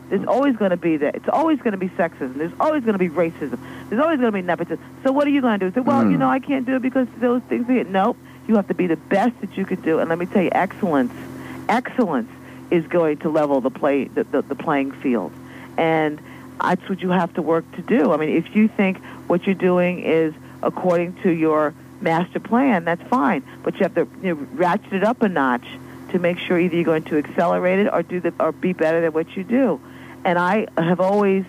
[0.08, 1.14] There's always going to be that.
[1.14, 2.36] It's always going to be sexism.
[2.36, 3.58] There's always going to be racism.
[3.88, 4.78] There's always going to be nepotism.
[5.02, 5.74] So what are you going to do?
[5.74, 6.12] Say, well, Mm.
[6.12, 7.68] you know, I can't do it because those things.
[7.68, 8.16] Are nope.
[8.46, 10.00] You have to be the best that you could do.
[10.00, 11.12] And let me tell you, excellence,
[11.70, 12.30] excellence
[12.70, 15.32] is going to level the play, the, the, the playing field.
[15.76, 16.20] And
[16.60, 18.12] that's what you have to work to do.
[18.12, 23.02] I mean, if you think what you're doing is according to your master plan, that's
[23.08, 23.42] fine.
[23.62, 25.66] But you have to you know, ratchet it up a notch
[26.10, 29.00] to make sure either you're going to accelerate it or do the, or be better
[29.00, 29.80] than what you do.
[30.24, 31.44] And I have always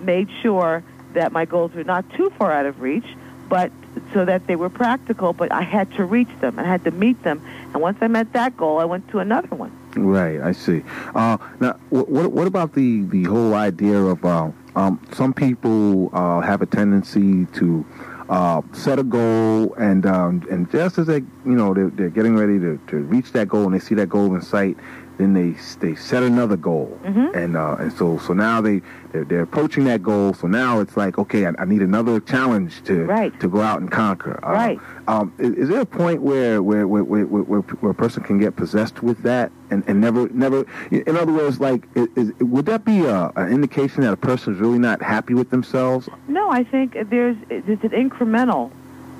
[0.00, 3.06] made sure that my goals were not too far out of reach,
[3.48, 3.70] but
[4.12, 5.32] so that they were practical.
[5.32, 6.58] But I had to reach them.
[6.58, 7.44] I had to meet them.
[7.72, 9.72] And once I met that goal, I went to another one.
[9.96, 10.82] Right, I see.
[11.14, 16.40] Uh, now, what what about the the whole idea of uh, um, some people uh,
[16.40, 17.86] have a tendency to
[18.28, 22.36] uh, set a goal and um, and just as they you know they're, they're getting
[22.36, 24.76] ready to, to reach that goal and they see that goal in sight,
[25.18, 29.42] then they they set another goal and uh, and so so now they they're, they're
[29.42, 30.34] approaching that goal.
[30.34, 33.38] So now it's like okay, I, I need another challenge to Right.
[33.40, 34.40] to go out and conquer.
[34.44, 34.80] Uh, Right.
[35.06, 38.38] Um, is, is there a point where where where, where, where, where a person can
[38.38, 40.66] get possessed with that and, and never never?
[40.90, 44.54] In other words, like is, is, would that be a, an indication that a person
[44.54, 46.08] is really not happy with themselves?
[46.26, 48.70] No, I think there's it's an incremental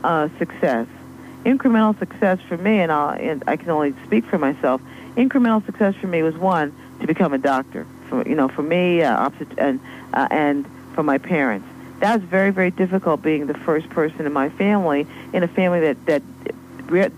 [0.03, 0.87] uh, success.
[1.45, 4.81] Incremental success for me, and, I'll, and I can only speak for myself.
[5.16, 7.87] Incremental success for me was one to become a doctor.
[8.09, 9.81] For you know, for me, uh, and
[10.12, 11.68] uh, and for my parents.
[12.00, 15.81] That was very very difficult being the first person in my family in a family
[15.81, 16.22] that that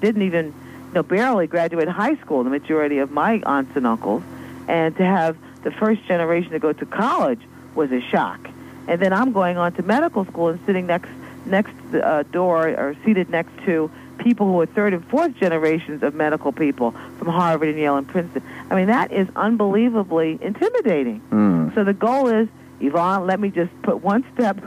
[0.00, 2.44] didn't even you know barely graduate high school.
[2.44, 4.22] The majority of my aunts and uncles,
[4.68, 7.40] and to have the first generation to go to college
[7.74, 8.48] was a shock.
[8.88, 11.10] And then I'm going on to medical school and sitting next
[11.46, 16.14] next uh, door or seated next to people who are third and fourth generations of
[16.14, 18.42] medical people from Harvard and Yale and Princeton.
[18.70, 21.20] I mean, that is unbelievably intimidating.
[21.30, 21.74] Mm.
[21.74, 22.48] So the goal is,
[22.80, 24.58] Yvonne, let me just put one step,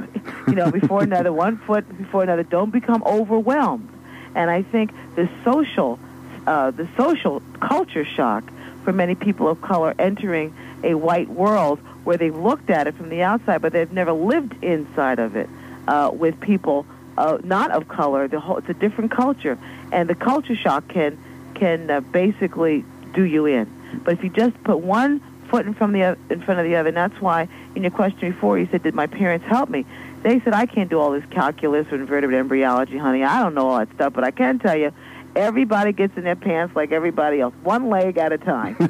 [0.48, 2.44] you know, before another, one foot before another.
[2.44, 3.90] Don't become overwhelmed.
[4.36, 6.00] And I think the social,
[6.48, 8.44] uh, the social culture shock
[8.84, 13.10] for many people of color entering a white world where they've looked at it from
[13.10, 15.50] the outside, but they've never lived inside of it
[15.88, 16.86] uh, with people
[17.20, 18.28] uh, not of color.
[18.28, 19.58] The whole, it's a different culture,
[19.92, 21.20] and the culture shock can
[21.54, 23.70] can uh, basically do you in.
[24.04, 26.66] But if you just put one foot in front of the oth- in front of
[26.66, 29.70] the other, and that's why in your question before you said, "Did my parents help
[29.70, 29.86] me?"
[30.24, 33.24] They said, "I can't do all this calculus or invertebrate embryology, honey.
[33.24, 34.92] I don't know all that stuff, but I can tell you."
[35.36, 38.76] Everybody gets in their pants like everybody else, one leg at a time.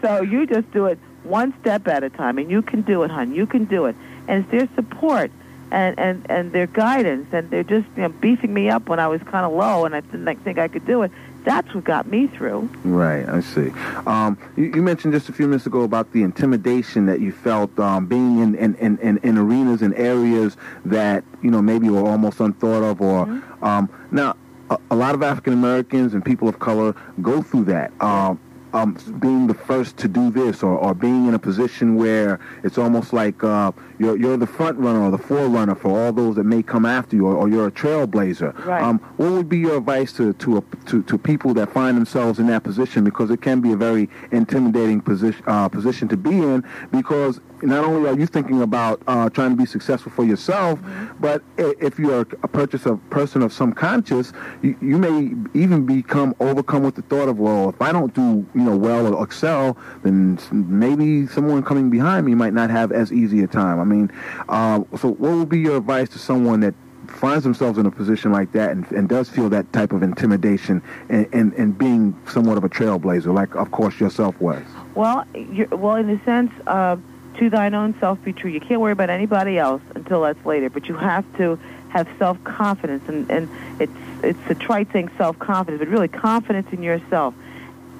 [0.02, 3.10] so you just do it one step at a time, and you can do it,
[3.10, 3.34] hon.
[3.34, 3.94] You can do it.
[4.26, 5.30] And it's their support
[5.70, 9.08] and, and, and their guidance, and they're just you know, beefing me up when I
[9.08, 11.10] was kind of low and I didn't like, think I could do it.
[11.44, 12.68] That's what got me through.
[12.84, 13.70] Right, I see.
[14.06, 17.78] Um, you, you mentioned just a few minutes ago about the intimidation that you felt
[17.78, 22.06] um, being in, in, in, in, in arenas and areas that you know maybe were
[22.06, 23.00] almost unthought of.
[23.00, 23.22] Or
[23.62, 24.36] um, now,
[24.68, 27.92] a, a lot of African Americans and people of color go through that.
[28.02, 28.38] Um,
[28.72, 32.78] um, being the first to do this, or, or being in a position where it's
[32.78, 36.44] almost like uh, you're you're the front runner or the forerunner for all those that
[36.44, 38.52] may come after you, or, or you're a trailblazer.
[38.64, 38.82] Right.
[38.82, 42.38] Um, what would be your advice to to, a, to to people that find themselves
[42.38, 46.30] in that position because it can be a very intimidating position uh, position to be
[46.38, 50.80] in because not only are you thinking about uh, trying to be successful for yourself,
[50.80, 51.16] Mm-hmm.
[51.20, 56.34] but if you're a purchase of person of some conscience, you, you may even become
[56.40, 59.76] overcome with the thought of, well, if I don't do you know well or excel,
[60.02, 63.78] then maybe someone coming behind me might not have as easy a time.
[63.78, 64.12] I mean,
[64.48, 66.74] uh, so what would be your advice to someone that
[67.08, 70.82] finds themselves in a position like that and, and does feel that type of intimidation
[71.08, 74.62] and, and, and being somewhat of a trailblazer, like of course yourself was?
[74.94, 75.24] Well,
[75.70, 76.96] well, in a sense, uh,
[77.40, 78.50] to thine own self be true.
[78.50, 80.70] You can't worry about anybody else until that's later.
[80.70, 83.48] But you have to have self confidence, and and
[83.80, 87.34] it's it's a trite thing, self confidence, but really confidence in yourself,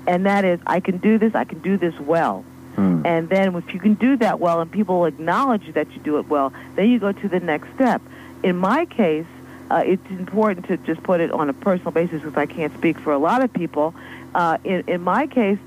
[0.06, 1.34] and that is I can do this.
[1.34, 2.44] I can do this well.
[2.76, 3.02] Hmm.
[3.04, 6.28] And then if you can do that well and people acknowledge that you do it
[6.28, 8.02] well, then you go to the next step.
[8.42, 9.26] In my case,
[9.70, 12.98] uh, it's important to just put it on a personal basis because I can't speak
[12.98, 13.94] for a lot of people.
[14.34, 15.58] Uh, in, in my case,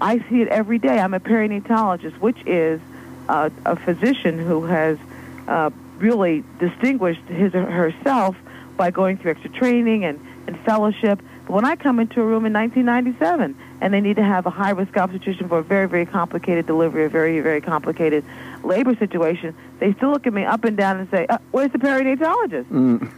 [0.00, 0.98] I see it every day.
[0.98, 2.80] I'm a perinatologist, which is
[3.28, 4.98] uh, a physician who has
[5.46, 8.36] uh, really distinguished his or herself
[8.76, 11.20] by going through extra training and, and fellowship.
[11.46, 14.50] But when I come into a room in 1997 and they need to have a
[14.50, 18.24] high risk obstetrician for a very, very complicated delivery, a very, very complicated
[18.62, 21.78] labor situation, they still look at me up and down and say, uh, "Where's the
[21.78, 22.70] perinatologist?"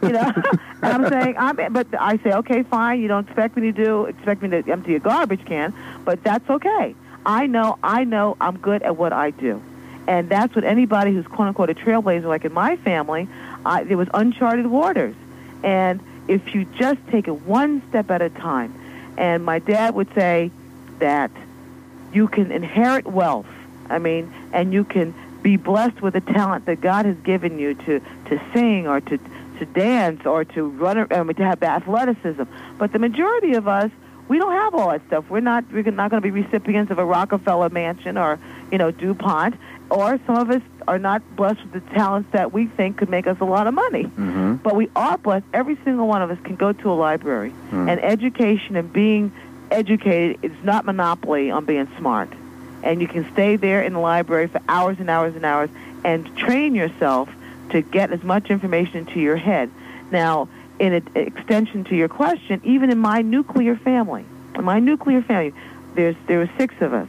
[0.03, 0.33] You know,
[0.83, 3.01] and I'm saying, I'm, but I say, "Okay, fine.
[3.01, 6.49] You don't expect me to do, expect me to empty a garbage can, but that's
[6.49, 6.95] okay.
[7.27, 9.63] I know, I know, I'm good at what I do."
[10.07, 13.29] And that's what anybody who's quote unquote a trailblazer, like in my family,
[13.65, 15.15] I, there was uncharted waters.
[15.63, 18.75] And if you just take it one step at a time,
[19.17, 20.51] and my dad would say
[20.99, 21.31] that
[22.13, 23.47] you can inherit wealth.
[23.89, 27.75] I mean, and you can be blessed with a talent that God has given you
[27.75, 29.19] to, to sing or to,
[29.59, 32.45] to dance or to run, I mean, to have athleticism.
[32.79, 33.91] But the majority of us,
[34.27, 35.29] we don't have all that stuff.
[35.29, 38.39] We're not, we're not going to be recipients of a Rockefeller mansion or,
[38.73, 39.57] you know, DuPont.
[39.91, 43.27] Or some of us are not blessed with the talents that we think could make
[43.27, 44.05] us a lot of money.
[44.05, 44.57] Mm-hmm.
[44.57, 45.47] But we are blessed.
[45.53, 47.51] Every single one of us can go to a library.
[47.51, 47.89] Hmm.
[47.89, 49.33] And education and being
[49.71, 52.31] educated is not monopoly on being smart.
[52.83, 55.71] And you can stay there in the library for hours and hours and hours
[56.05, 57.29] and train yourself
[57.71, 59.71] to get as much information into your head.
[60.11, 64.25] Now, in an extension to your question, even in my nuclear family,
[64.55, 65.55] in my nuclear family,
[65.95, 67.09] there's there were six of us.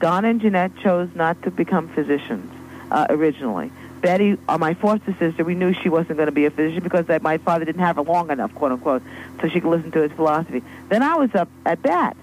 [0.00, 2.50] Donna and Jeanette chose not to become physicians
[2.90, 3.70] uh, originally.
[4.00, 7.06] Betty, uh, my foster sister, we knew she wasn't going to be a physician because
[7.06, 9.02] that my father didn't have her long enough, quote unquote,
[9.40, 10.62] so she could listen to his philosophy.
[10.90, 12.14] Then I was up at bat,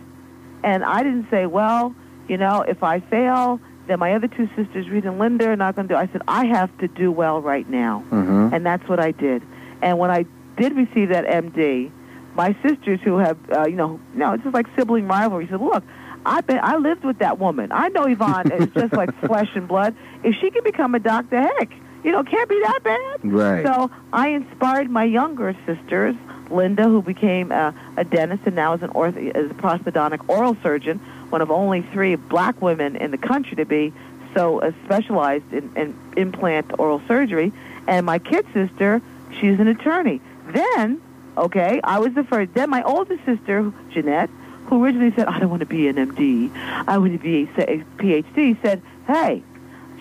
[0.63, 1.95] and I didn't say, well,
[2.27, 5.75] you know, if I fail, then my other two sisters, Rita and Linda, are not
[5.75, 5.97] going to do.
[5.97, 8.53] I said I have to do well right now, Mm-hmm.
[8.53, 9.41] and that's what I did.
[9.81, 10.25] And when I
[10.57, 11.89] did receive that MD,
[12.35, 15.47] my sisters who have, uh, you know, no, it's just like sibling rivalry.
[15.49, 15.83] Said, look,
[16.25, 17.71] I been, I lived with that woman.
[17.71, 19.95] I know Yvonne is just like flesh and blood.
[20.23, 21.71] If she can become a doctor, heck,
[22.03, 23.31] you know, it can't be that bad.
[23.31, 23.65] Right.
[23.65, 26.15] So I inspired my younger sisters,
[26.49, 30.57] Linda, who became a, a dentist and now is an ortho, is a prosthodontic oral
[30.61, 30.99] surgeon,
[31.29, 33.93] one of only three black women in the country to be
[34.35, 37.51] so uh, specialized in, in implant oral surgery.
[37.87, 39.01] And my kid sister,
[39.39, 40.21] she's an attorney.
[40.47, 41.01] Then,
[41.37, 42.53] okay, I was the first.
[42.53, 44.29] Then my older sister, Jeanette,
[44.71, 46.49] who originally said, I don't want to be an MD,
[46.87, 49.43] I want to be a, PhD, said, hey,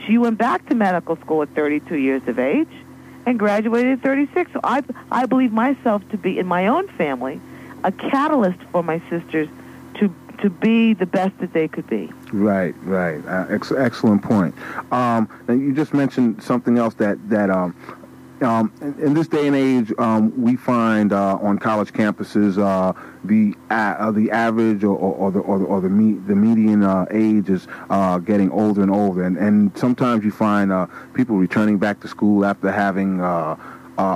[0.07, 2.69] she went back to medical school at 32 years of age
[3.27, 4.53] and graduated at 36.
[4.53, 7.41] So I, I believe myself to be, in my own family,
[7.83, 9.49] a catalyst for my sisters
[9.95, 12.09] to, to be the best that they could be.
[12.33, 13.27] Right, right.
[13.27, 14.55] Uh, ex- excellent point.
[14.93, 17.75] Um, you just mentioned something else that that um,
[18.43, 22.93] um, in, in this day and age, um, we find uh, on college campuses uh,
[23.25, 26.83] the uh, the average or, or, or the or the, or the, me- the median
[26.83, 31.37] uh, age is uh, getting older and older, and, and sometimes you find uh, people
[31.37, 33.21] returning back to school after having.
[33.21, 33.57] Uh,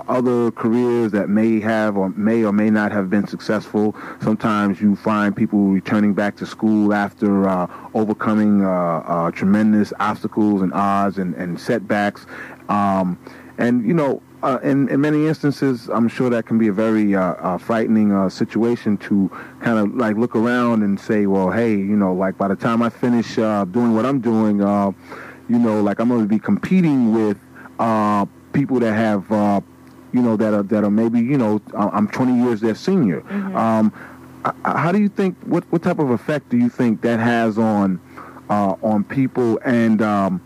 [0.09, 3.95] other careers that may have or may or may not have been successful.
[4.23, 10.73] Sometimes you find people returning back to school after uh, overcoming uh, tremendous obstacles and
[10.73, 12.25] odds and, and setbacks.
[12.71, 13.19] Um,
[13.59, 17.15] and, you know, uh, in, in many instances, I'm sure that can be a very
[17.15, 19.31] uh, uh, frightening uh, situation to
[19.61, 22.83] kind of like look around and say, well, hey, you know, like by the time
[22.83, 24.93] I finish uh, doing what I'm doing, uh,
[25.49, 27.39] you know, like I'm going to be competing with
[27.79, 29.61] uh, people that have, uh,
[30.13, 33.27] you know, that are that are maybe, you know, I'm 20 years their senior.
[33.57, 33.93] Um,
[34.45, 35.37] uh, how do you think?
[35.45, 37.99] What what type of effect do you think that has on
[38.51, 39.59] uh, on people?
[39.65, 40.43] And um,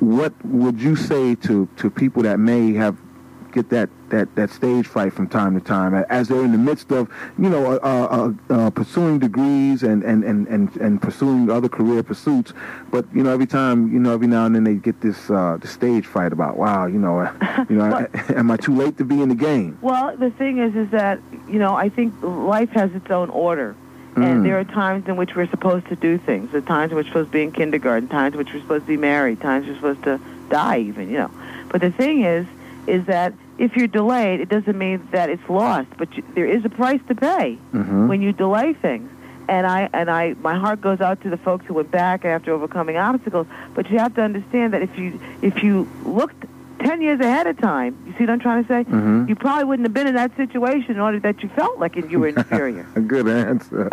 [0.00, 2.96] what would you say to to people that may have
[3.50, 6.90] get that, that, that stage fright from time to time as they're in the midst
[6.90, 11.68] of, you know, uh, uh, uh, pursuing degrees and, and, and, and, and pursuing other
[11.68, 12.52] career pursuits.
[12.90, 15.58] But, you know, every time, you know, every now and then they get this, uh,
[15.60, 17.22] the stage fright about, wow, you know,
[17.68, 19.78] you know, well, am I too late to be in the game?
[19.80, 23.76] Well, the thing is, is that, you know, I think life has its own order.
[24.16, 24.42] And mm.
[24.42, 26.50] there are times in which we're supposed to do things.
[26.50, 28.60] There are times in which we're supposed to be in kindergarten, times in which we're
[28.60, 31.30] supposed to be married, times we're supposed to die even, you know.
[31.68, 32.46] But the thing is,
[32.86, 36.64] is that if you're delayed, it doesn't mean that it's lost, but you, there is
[36.64, 38.08] a price to pay mm-hmm.
[38.08, 39.10] when you delay things.
[39.48, 42.52] And I and I, my heart goes out to the folks who went back after
[42.52, 43.48] overcoming obstacles.
[43.74, 46.44] But you have to understand that if you if you looked
[46.80, 48.84] ten years ahead of time, you see what I'm trying to say?
[48.84, 49.26] Mm-hmm.
[49.28, 52.18] You probably wouldn't have been in that situation in order that you felt like you
[52.18, 52.86] were inferior.
[52.96, 53.88] a good answer.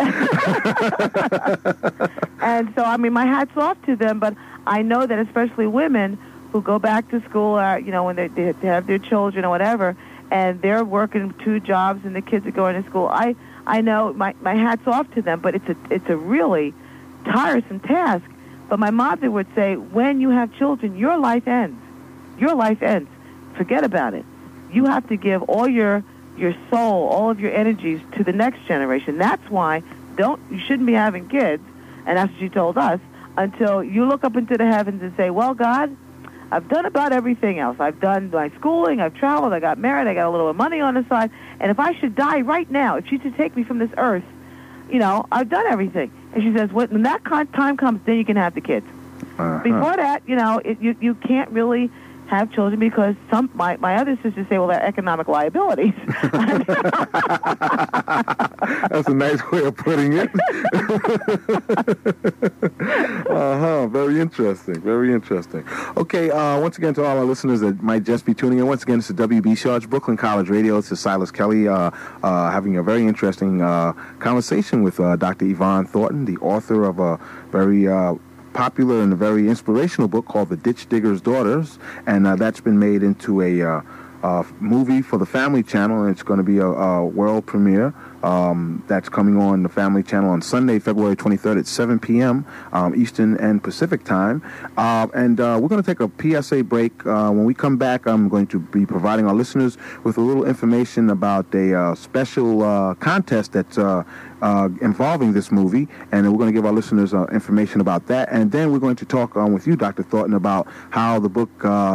[2.42, 4.18] and so, I mean, my hat's off to them.
[4.18, 4.34] But
[4.66, 6.18] I know that especially women
[6.52, 9.50] who go back to school, uh, you know, when they, they have their children or
[9.50, 9.96] whatever,
[10.30, 13.08] and they're working two jobs and the kids are going to school.
[13.08, 13.36] I
[13.66, 16.74] I know my my hats off to them, but it's a it's a really
[17.24, 18.24] tiresome task.
[18.68, 21.80] But my mother would say, when you have children, your life ends.
[22.38, 23.10] Your life ends.
[23.56, 24.24] Forget about it.
[24.72, 26.04] You have to give all your
[26.36, 29.18] your soul, all of your energies to the next generation.
[29.18, 29.82] That's why
[30.16, 31.62] don't you shouldn't be having kids,
[32.06, 33.00] and that's what she told us
[33.36, 35.96] until you look up into the heavens and say, "Well, God,
[36.50, 37.76] I've done about everything else.
[37.78, 40.56] I've done my schooling, I've traveled, I got married, I got a little bit of
[40.56, 41.30] money on the side.
[41.60, 44.24] And if I should die right now, if she should take me from this earth,
[44.90, 46.10] you know, I've done everything.
[46.32, 48.86] And she says, when that time comes, then you can have the kids.
[49.38, 49.62] Uh-huh.
[49.62, 51.90] Before that, you know, it, you you can't really
[52.28, 55.94] have children because some my, my other sisters say, well, they're economic liabilities.
[58.90, 60.28] That's a nice way of putting it.
[63.30, 63.86] uh huh.
[63.88, 64.80] Very interesting.
[64.80, 65.64] Very interesting.
[65.96, 66.30] Okay.
[66.30, 68.98] Uh, once again, to all our listeners that might just be tuning in, once again,
[68.98, 70.76] it's the WBCR, Brooklyn College Radio.
[70.76, 71.90] This is Silas Kelly uh,
[72.22, 75.46] uh, having a very interesting uh, conversation with uh, Dr.
[75.46, 77.18] Yvonne Thornton, the author of a
[77.50, 77.88] very
[78.58, 81.78] popular and a very inspirational book called The Ditch Digger's Daughters,
[82.08, 86.24] and uh, that's been made into a uh, movie for the Family Channel, and it's
[86.24, 87.94] going to be a, a world premiere.
[88.22, 92.44] Um, that's coming on the Family Channel on Sunday, February 23rd at 7 p.m.
[92.72, 94.42] Um, Eastern and Pacific time.
[94.76, 96.10] Uh, and uh, we're going to take a
[96.42, 97.06] PSA break.
[97.06, 100.44] Uh, when we come back, I'm going to be providing our listeners with a little
[100.44, 103.78] information about a uh, special uh, contest that's
[104.42, 105.88] uh, involving this movie.
[106.12, 108.28] And we're going to give our listeners information about that.
[108.30, 110.02] And then we're going to talk um, with you, Dr.
[110.02, 111.50] Thornton, about how the book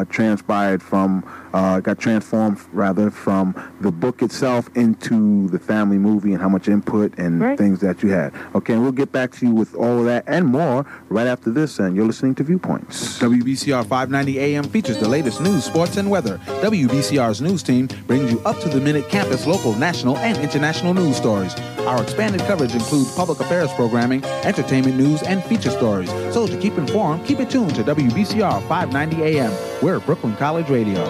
[0.09, 1.21] transpired from,
[1.51, 6.67] got transformed rather from the book itself into the family movie movie and how much
[6.67, 7.57] input and right.
[7.57, 8.33] things that you had.
[8.55, 11.49] Okay, and we'll get back to you with all of that and more right after
[11.51, 11.79] this.
[11.79, 13.19] And you're listening to Viewpoints.
[13.19, 16.37] WBCR 590 AM features the latest news, sports, and weather.
[16.61, 21.17] WBCR's news team brings you up to the minute campus, local, national, and international news
[21.17, 21.55] stories.
[21.79, 26.09] Our expanded coverage includes public affairs programming, entertainment news, and feature stories.
[26.33, 29.53] So to keep informed, keep it tuned to WBCR 590 AM.
[29.81, 31.03] We're Brooklyn College Radio.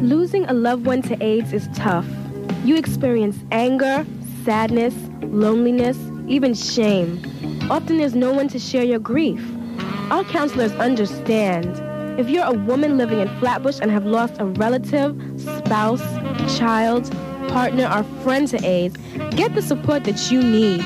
[0.00, 2.06] Losing a loved one to AIDS is tough.
[2.64, 4.06] You experience anger,
[4.44, 5.98] sadness, loneliness,
[6.28, 7.20] even shame.
[7.70, 9.42] Often there's no one to share your grief.
[10.10, 11.80] Our counselors understand.
[12.18, 16.02] If you're a woman living in Flatbush and have lost a relative, spouse,
[16.58, 17.06] child,
[17.48, 18.96] partner, or friend to AIDS,
[19.36, 20.82] get the support that you need.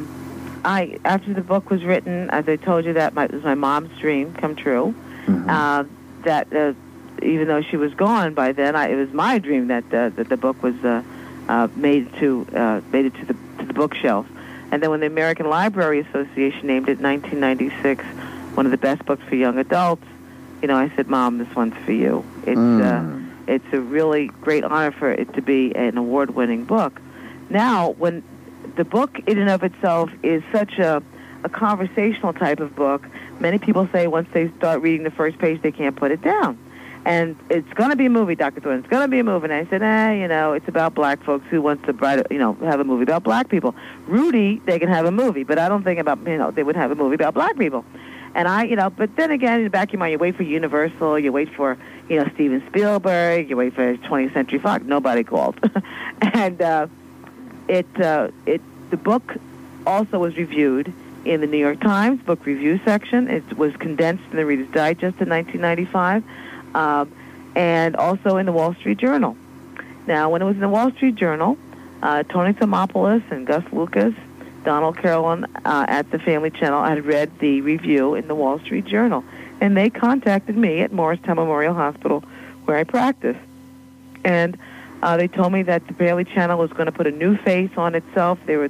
[0.65, 3.55] I, after the book was written, as I told you, that my, it was my
[3.55, 4.93] mom's dream come true.
[5.25, 5.49] Mm-hmm.
[5.49, 5.83] Uh,
[6.23, 6.73] that uh,
[7.21, 10.29] even though she was gone by then, I, it was my dream that uh, that
[10.29, 11.03] the book was uh,
[11.47, 14.27] uh, made to uh, made it to the to the bookshelf.
[14.71, 18.03] And then when the American Library Association named it 1996
[18.55, 20.05] one of the best books for young adults,
[20.61, 24.63] you know, I said, "Mom, this one's for you." It's uh, it's a really great
[24.63, 27.01] honor for it to be an award-winning book.
[27.49, 28.21] Now, when
[28.79, 31.03] the book in and of itself is such a,
[31.43, 33.05] a conversational type of book,
[33.41, 36.57] many people say once they start reading the first page, they can't put it down.
[37.03, 38.61] And it's going to be a movie, Dr.
[38.61, 38.79] Thornton.
[38.79, 39.45] It's going to be a movie.
[39.45, 42.37] And I said, eh, you know, it's about black folks who wants to, write, you
[42.37, 43.75] know, have a movie about black people.
[44.07, 46.77] Rudy, they can have a movie, but I don't think about, you know, they would
[46.77, 47.83] have a movie about black people.
[48.33, 50.37] And I, you know, but then again, in the back of your mind, you wait
[50.37, 51.77] for Universal, you wait for,
[52.07, 54.85] you know, Steven Spielberg, you wait for 20th Century Fox.
[54.85, 55.59] Nobody called.
[56.21, 56.87] and uh,
[57.69, 59.35] it, uh, it, the book
[59.85, 60.93] also was reviewed
[61.25, 63.27] in the New York Times book review section.
[63.27, 66.23] It was condensed in the Reader's Digest in 1995,
[66.75, 67.11] um,
[67.55, 69.35] and also in the Wall Street Journal.
[70.07, 71.57] Now, when it was in the Wall Street Journal,
[72.01, 74.13] uh, Tony Tomopoulos and Gus Lucas,
[74.63, 78.85] Donald Carolyn uh, at the Family Channel had read the review in the Wall Street
[78.85, 79.23] Journal,
[79.61, 82.23] and they contacted me at Morristown Memorial Hospital,
[82.65, 83.37] where I practice,
[84.23, 84.57] and
[85.01, 87.71] uh, they told me that the Family Channel was going to put a new face
[87.77, 88.39] on itself.
[88.45, 88.69] They were,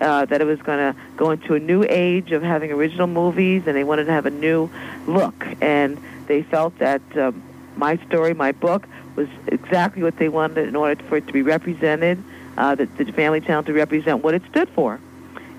[0.00, 3.64] uh, that it was going to go into a new age of having original movies,
[3.66, 4.70] and they wanted to have a new
[5.06, 5.46] look.
[5.60, 7.42] And they felt that um,
[7.76, 11.42] my story, my book, was exactly what they wanted in order for it to be
[11.42, 12.22] represented,
[12.56, 15.00] uh, the, the Family Channel to represent what it stood for.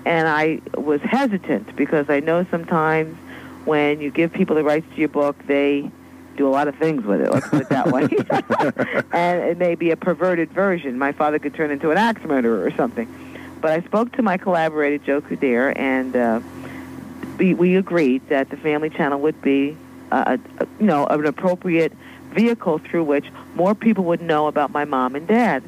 [0.04, 3.16] And I was hesitant because I know sometimes
[3.64, 5.90] when you give people the rights to your book, they
[6.36, 7.30] do a lot of things with it.
[7.30, 8.02] Let's put it that way.
[9.12, 10.98] and it may be a perverted version.
[10.98, 13.08] My father could turn into an axe murderer or something.
[13.60, 16.40] But I spoke to my collaborator, Jo Coudert, and uh,
[17.38, 19.76] we, we agreed that the Family Channel would be,
[20.10, 21.92] uh, a, you know, an appropriate
[22.30, 25.62] vehicle through which more people would know about my mom and dad.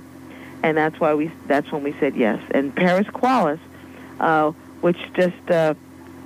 [0.63, 1.31] And that's why we.
[1.47, 2.43] That's when we said yes.
[2.53, 3.61] And Paris Qualles,
[4.19, 5.75] uh, which just uh,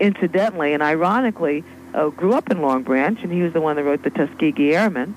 [0.00, 1.64] incidentally and ironically
[1.94, 4.74] uh, grew up in Long Branch, and he was the one that wrote the Tuskegee
[4.74, 5.14] Airmen.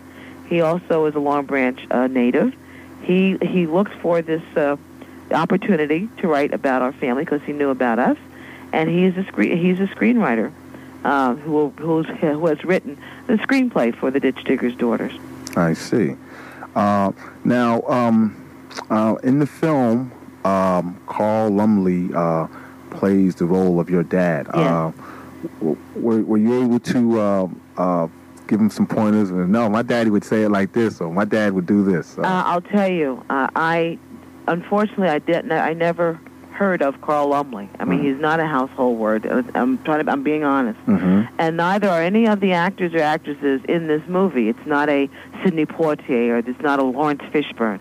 [0.47, 2.53] He also is a Long Branch uh, native.
[3.03, 4.77] He he looked for this uh,
[5.31, 8.17] opportunity to write about our family because he knew about us,
[8.73, 10.51] and he is a screen he's a screenwriter
[11.03, 12.97] uh, who who's, who has written
[13.27, 15.13] the screenplay for the Ditch Digger's Daughters.
[15.55, 16.15] I see.
[16.75, 17.11] Uh,
[17.43, 18.37] now, um,
[18.89, 20.11] uh, in the film,
[20.45, 22.47] um, Carl Lumbly uh,
[22.91, 24.47] plays the role of your dad.
[24.49, 24.93] Uh, w-
[25.95, 28.07] were, were you able to uh, uh,
[28.47, 29.31] give him some pointers?
[29.31, 32.17] No, my daddy would say it like this, or my dad would do this.
[32.17, 33.97] Uh, I'll tell you, uh, I
[34.47, 35.51] unfortunately I didn't.
[35.51, 36.19] I never
[36.51, 37.69] heard of Carl Lumbly.
[37.79, 39.25] I mean, he's not a household word.
[39.25, 40.11] Uh, I'm trying to.
[40.11, 40.79] I'm being honest.
[40.85, 41.33] Mm-hmm.
[41.39, 44.49] And neither are any of the actors or actresses in this movie.
[44.49, 45.09] It's not a
[45.43, 47.79] Sidney Poitier or it's not a Laurence Fishburne.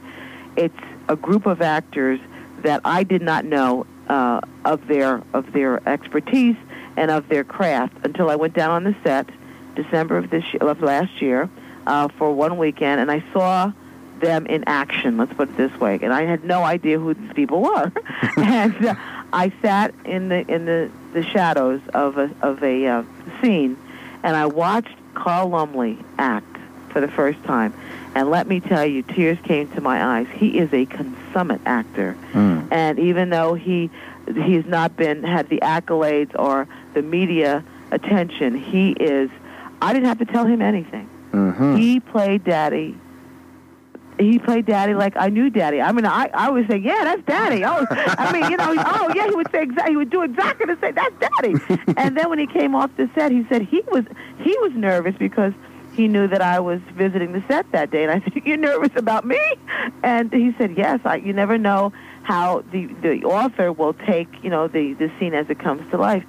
[0.57, 0.75] It's
[1.09, 2.21] a group of actors
[2.63, 6.57] that I did not know uh, of their of their expertise
[7.01, 9.27] and of their craft until I went down on the set
[9.75, 11.49] December of this year, of last year
[11.87, 13.73] uh, for one weekend, and I saw
[14.21, 15.17] them in action.
[15.17, 17.91] Let's put it this way, and I had no idea who these people were,
[18.37, 18.95] and uh,
[19.33, 23.03] I sat in the in the, the shadows of a of a uh,
[23.41, 23.79] scene,
[24.23, 26.59] and I watched Carl Lumbly act
[26.91, 27.73] for the first time.
[28.15, 30.27] And let me tell you, tears came to my eyes.
[30.35, 32.69] He is a consummate actor, Mm.
[32.71, 33.89] and even though he
[34.27, 39.31] he's not been had the accolades or the media attention, he is.
[39.83, 41.09] I didn't have to tell him anything.
[41.33, 41.77] Mm-hmm.
[41.77, 42.99] He played Daddy.
[44.19, 45.81] He played Daddy like I knew Daddy.
[45.81, 47.65] I mean, I, I would say, yeah, that's Daddy.
[47.65, 49.93] Oh, I mean, you know, oh yeah, he would say exactly.
[49.93, 50.95] He would do exactly the same.
[50.95, 51.55] That's Daddy.
[51.97, 54.05] and then when he came off the set, he said he was
[54.39, 55.55] he was nervous because
[55.95, 58.05] he knew that I was visiting the set that day.
[58.05, 59.41] And I said, you're nervous about me?
[60.03, 61.01] And he said, yes.
[61.05, 65.35] I, you never know how the the author will take you know the the scene
[65.35, 66.25] as it comes to life.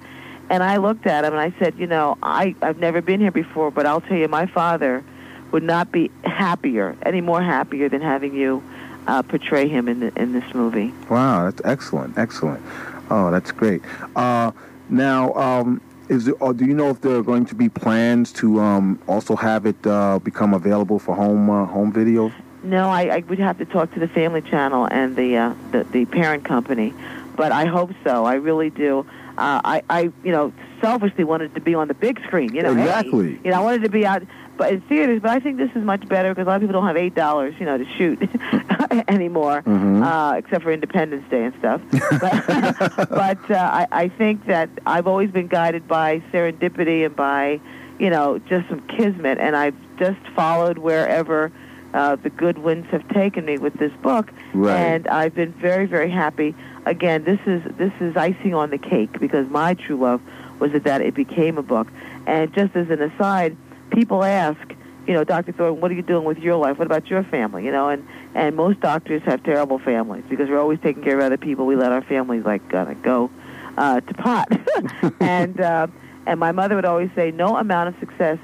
[0.50, 3.30] And I looked at him and I said, you know, I I've never been here
[3.30, 5.02] before, but I'll tell you, my father
[5.50, 8.62] would not be happier, any more happier than having you
[9.06, 10.92] uh, portray him in the, in this movie.
[11.08, 12.64] Wow, that's excellent, excellent.
[13.10, 13.82] Oh, that's great.
[14.16, 14.52] Uh,
[14.88, 18.32] now, um, is it, or do you know if there are going to be plans
[18.34, 22.32] to um, also have it uh, become available for home uh, home video?
[22.62, 25.84] No, I, I would have to talk to the Family Channel and the uh, the,
[25.84, 26.94] the parent company,
[27.36, 28.24] but I hope so.
[28.24, 29.06] I really do.
[29.38, 32.54] Uh, I, I, you know, selfishly wanted to be on the big screen.
[32.54, 33.40] You know, hey, Exactly.
[33.44, 34.22] you know, I wanted to be out,
[34.58, 35.20] but in theaters.
[35.22, 37.14] But I think this is much better because a lot of people don't have eight
[37.14, 38.20] dollars, you know, to shoot
[39.08, 40.02] anymore, Mhm.
[40.04, 41.80] uh, except for Independence Day and stuff.
[41.90, 42.46] But,
[43.08, 47.60] but uh, I, I think that I've always been guided by serendipity and by,
[47.98, 51.50] you know, just some kismet, and I've just followed wherever
[51.94, 54.76] uh, the good winds have taken me with this book, Right.
[54.76, 56.54] and I've been very, very happy.
[56.84, 60.20] Again, this is this is icing on the cake because my true love
[60.58, 61.88] was that it became a book.
[62.26, 63.56] And just as an aside,
[63.90, 64.60] people ask,
[65.06, 65.52] you know, Dr.
[65.52, 66.78] Thornton, what are you doing with your life?
[66.78, 67.64] What about your family?
[67.64, 71.24] You know, and and most doctors have terrible families because we're always taking care of
[71.24, 71.66] other people.
[71.66, 73.30] We let our families like uh, go
[73.76, 74.48] uh, to pot.
[75.20, 75.86] and uh,
[76.26, 78.38] and my mother would always say, no amount of success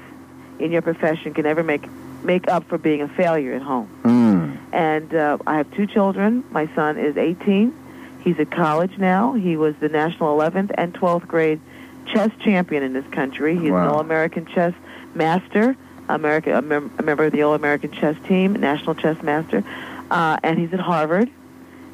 [0.59, 1.85] in your profession can ever make
[2.23, 3.89] make up for being a failure at home.
[4.03, 4.57] Mm.
[4.73, 6.43] And uh, I have two children.
[6.51, 7.73] My son is 18.
[8.21, 9.33] He's at college now.
[9.33, 11.59] He was the national 11th and 12th grade
[12.07, 13.55] chess champion in this country.
[13.55, 14.73] He's an All-American chess
[15.13, 19.63] master, America, a, mem- a member of the All-American chess team, national chess master.
[20.09, 21.29] Uh, and he's at Harvard.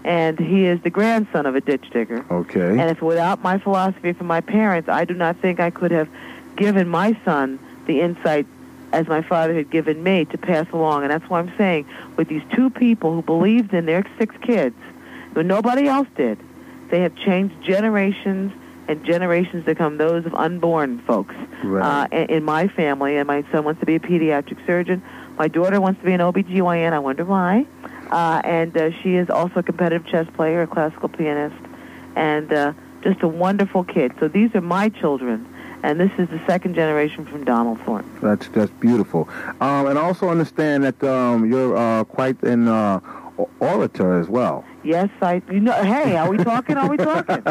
[0.03, 2.23] And he is the grandson of a ditch digger.
[2.29, 2.59] Okay.
[2.59, 6.07] And if without my philosophy from my parents, I do not think I could have
[6.55, 8.45] given my son the insight
[8.93, 11.03] as my father had given me to pass along.
[11.03, 14.75] And that's why I'm saying, with these two people who believed in their six kids,
[15.35, 16.39] when nobody else did,
[16.89, 18.51] they have changed generations
[18.87, 21.33] and generations to come, those of unborn folks
[21.63, 22.07] Right.
[22.13, 23.17] uh, in, my family.
[23.17, 25.01] And my son wants to be a pediatric surgeon.
[25.37, 26.93] My daughter wants to be an OBGYN.
[26.93, 27.65] I wonder why.
[28.11, 31.55] Uh, and uh, she is also a competitive chess player, a classical pianist,
[32.15, 34.11] and uh, just a wonderful kid.
[34.19, 38.11] So these are my children, and this is the second generation from Donald Thornton.
[38.21, 39.27] That's that's beautiful.
[39.59, 42.99] Um, and also understand that um, you're uh, quite an uh,
[43.59, 44.63] orator as well.
[44.83, 45.41] Yes, I.
[45.51, 46.77] You know, hey, are we talking?
[46.77, 47.41] Are we talking?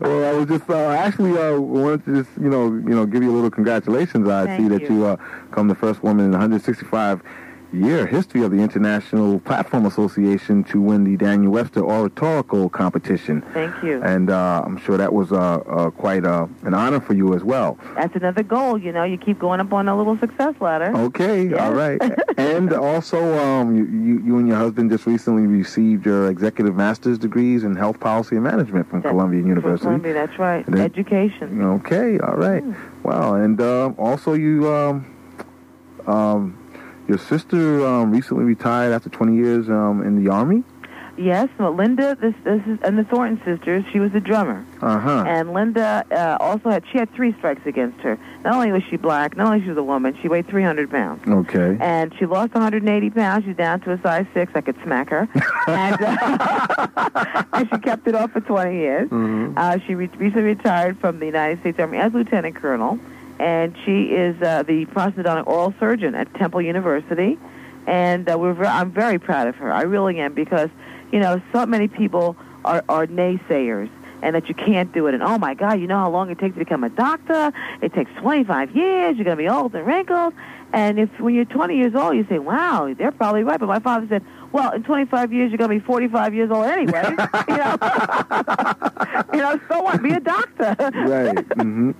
[0.00, 3.22] well, I was just uh, actually uh, wanted to just you know you know give
[3.22, 4.28] you a little congratulations.
[4.28, 4.98] I Thank see that you.
[4.98, 5.16] you uh,
[5.50, 7.22] come the first woman in the 165
[7.72, 13.82] year history of the International Platform Association to win the Daniel Webster Oratorical Competition, Thank
[13.82, 14.02] you.
[14.02, 17.42] and uh, I'm sure that was uh, uh, quite uh, an honor for you as
[17.42, 17.78] well.
[17.96, 18.76] That's another goal.
[18.78, 20.92] You know, you keep going up on a little success ladder.
[20.96, 21.60] Okay, Yes.
[21.60, 22.00] all right.
[22.36, 27.18] and also, um, you, you, you and your husband just recently received your executive master's
[27.18, 29.84] degrees in health policy and management from That- Columbia University.
[29.86, 30.64] Columbia, that's right.
[30.66, 31.62] Then- Education.
[31.62, 32.62] Okay, all right.
[33.02, 35.06] Wow, and um, also you, um,
[36.06, 36.58] um,
[37.08, 40.62] your sister um, recently retired after 20 years um, in the army.
[41.18, 43.84] Yes, well, Linda, this this is, and the Thornton sisters.
[43.92, 45.24] She was a drummer, Uh huh.
[45.26, 48.18] and Linda uh, also had she had three strikes against her.
[48.44, 51.20] Not only was she black, not only she was a woman, she weighed 300 pounds.
[51.28, 51.76] Okay.
[51.82, 53.44] and she lost 180 pounds.
[53.44, 54.52] She's down to a size six.
[54.54, 55.28] I could smack her,
[55.68, 59.10] and, uh, and she kept it off for 20 years.
[59.10, 59.52] Mhm.
[59.54, 62.98] Uh, she re- recently retired from the United States Army as lieutenant colonel,
[63.38, 67.38] and she is uh, the prosthodontic oral surgeon at Temple University.
[67.86, 69.72] And uh, we're ver- I'm very proud of her.
[69.72, 70.70] I really am because
[71.10, 73.90] you know so many people are, are naysayers.
[74.24, 76.38] And that you can't do it, and oh my God, you know how long it
[76.38, 77.52] takes to become a doctor?
[77.80, 79.16] It takes 25 years.
[79.16, 80.32] You're gonna be old and wrinkled.
[80.72, 83.80] And if when you're 20 years old, you say, "Wow, they're probably right." But my
[83.80, 87.04] father said, "Well, in 25 years, you're gonna be 45 years old anyway."
[87.48, 87.76] you know,
[89.32, 90.02] you know, so what?
[90.02, 90.76] Be a doctor.
[90.78, 91.36] right.
[91.36, 91.92] Mm-hmm.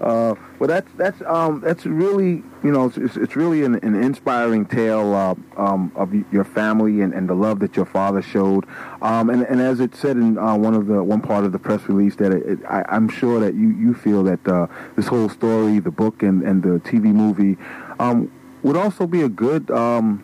[0.00, 4.66] Uh, well, that's that's um, that's really you know it's, it's really an, an inspiring
[4.66, 8.64] tale uh, um, of your family and, and the love that your father showed.
[9.02, 11.58] Um, and, and as it said in uh, one of the one part of the
[11.58, 15.06] press release, that it, it, I, am sure that you, you feel that uh, this
[15.06, 17.56] whole story, the book and, and the TV movie,
[17.98, 18.30] um,
[18.62, 20.22] would also be a good um,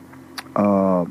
[0.56, 1.04] uh,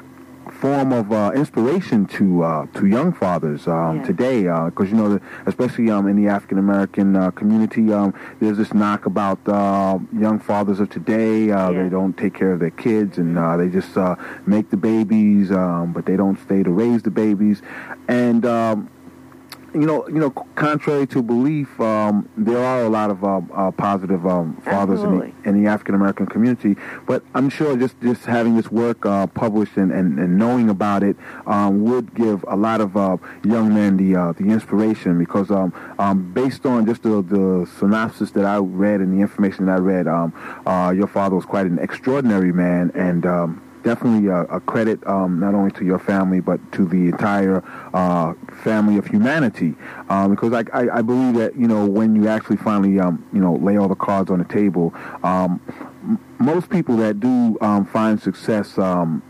[0.63, 5.19] form of uh, inspiration to uh, to young fathers um, today, because uh, you know,
[5.45, 10.39] especially um, in the African American uh, community, um, there's this knock about uh, young
[10.39, 11.47] fathers of today.
[11.47, 11.73] Yes.
[11.73, 13.93] They don't take care of their kids, and they just
[14.47, 17.61] make the babies, um, but they don't stay to raise the babies,
[18.07, 18.89] and um,
[19.73, 23.71] you know, you know, contrary to belief, um, there are a lot of uh, uh,
[23.71, 26.75] positive um, fathers in the, in the, African American community.
[27.07, 31.03] But I'm sure just, just having this work uh, published and, and, and, knowing about
[31.03, 31.15] it
[31.47, 35.73] um, would give a lot of uh, young men the uh, the inspiration because um,
[35.97, 39.79] um, based on just the, the synopsis that I read and the information that I
[39.79, 40.33] read, um,
[40.65, 43.25] uh, your father was quite an extraordinary man and
[43.83, 47.63] definitely a, a credit um, not only to your family but to the entire
[47.93, 49.75] uh, family of humanity.
[50.09, 53.41] Um, because I, I, I, believe that you know when you actually finally um, you
[53.41, 55.61] know lay all the cards on the table, um,
[56.03, 59.21] m- most people that do um, find success um,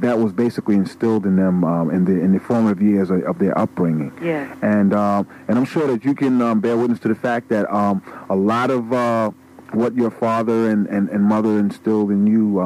[0.00, 3.38] that was basically instilled in them um, in the in the formative years of, of
[3.38, 4.12] their upbringing.
[4.22, 4.54] Yeah.
[4.62, 7.72] And um, and I'm sure that you can um, bear witness to the fact that
[7.72, 9.30] um, a lot of uh,
[9.72, 12.60] what your father and, and, and mother instilled in you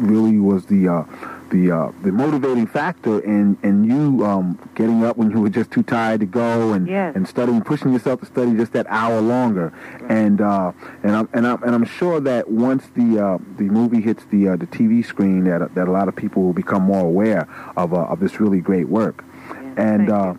[0.00, 1.04] really was the uh,
[1.50, 5.70] the uh, the motivating factor in in you um, getting up when you were just
[5.70, 7.14] too tired to go and yes.
[7.14, 9.72] and studying, pushing yourself to study just that hour longer.
[10.00, 10.10] Right.
[10.10, 10.72] And uh,
[11.02, 14.48] and I'm and I'm and I'm sure that once the uh, the movie hits the
[14.48, 17.92] uh, the TV screen, that that a lot of people will become more aware of
[17.92, 19.24] uh, of this really great work.
[19.50, 20.38] Yes, and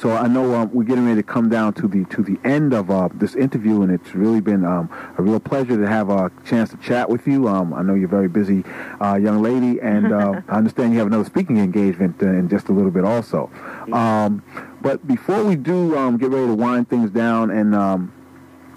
[0.00, 2.72] so I know um, we're getting ready to come down to the to the end
[2.72, 4.88] of uh, this interview, and it's really been um,
[5.18, 7.46] a real pleasure to have a chance to chat with you.
[7.46, 8.64] Um, I know you're a very busy
[9.00, 12.72] uh, young lady, and uh, I understand you have another speaking engagement in just a
[12.72, 13.50] little bit also.
[13.92, 14.42] Um,
[14.80, 18.12] but before we do um, get ready to wind things down and um,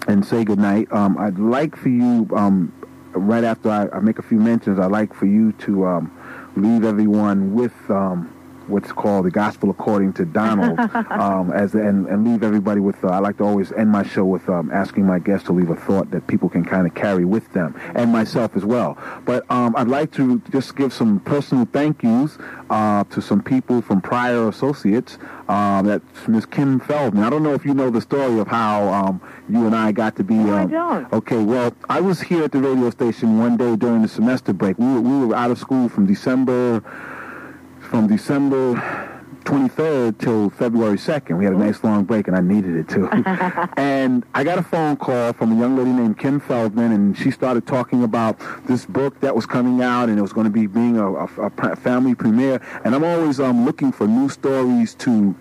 [0.06, 2.24] and say goodnight, I'd like for you
[3.14, 4.78] right after I, I, make a few mentions.
[4.78, 6.10] I'd like for you to
[6.56, 7.72] leave everyone with
[8.68, 10.78] what's called the gospel according to Donald,
[11.10, 13.02] um, as and, and leave everybody with.
[13.04, 15.70] Uh, I like to always end my show with um, asking my guests to leave
[15.70, 18.98] a thought that people can kind of carry with them, and myself as well.
[19.24, 22.38] But um, I'd like to just give some personal thank yous
[22.70, 25.18] uh, to some people from prior associates.
[25.48, 27.22] Um, that's Miss Kim Feldman.
[27.22, 30.16] I don't know if you know the story of how um, you and I got
[30.16, 30.34] to be.
[30.34, 31.12] No, I um, don't.
[31.12, 34.78] Okay, well, I was here at the radio station one day during the semester break.
[34.78, 36.82] We were, we were out of school from December
[37.86, 38.74] from December
[39.44, 41.38] 23rd till February 2nd.
[41.38, 43.08] We had a nice long break, and I needed it too.
[43.76, 47.30] and I got a phone call from a young lady named Kim Feldman, and she
[47.30, 50.66] started talking about this book that was coming out, and it was going to be
[50.66, 51.28] being a, a,
[51.58, 52.60] a family premiere.
[52.84, 55.36] And I'm always um, looking for new stories to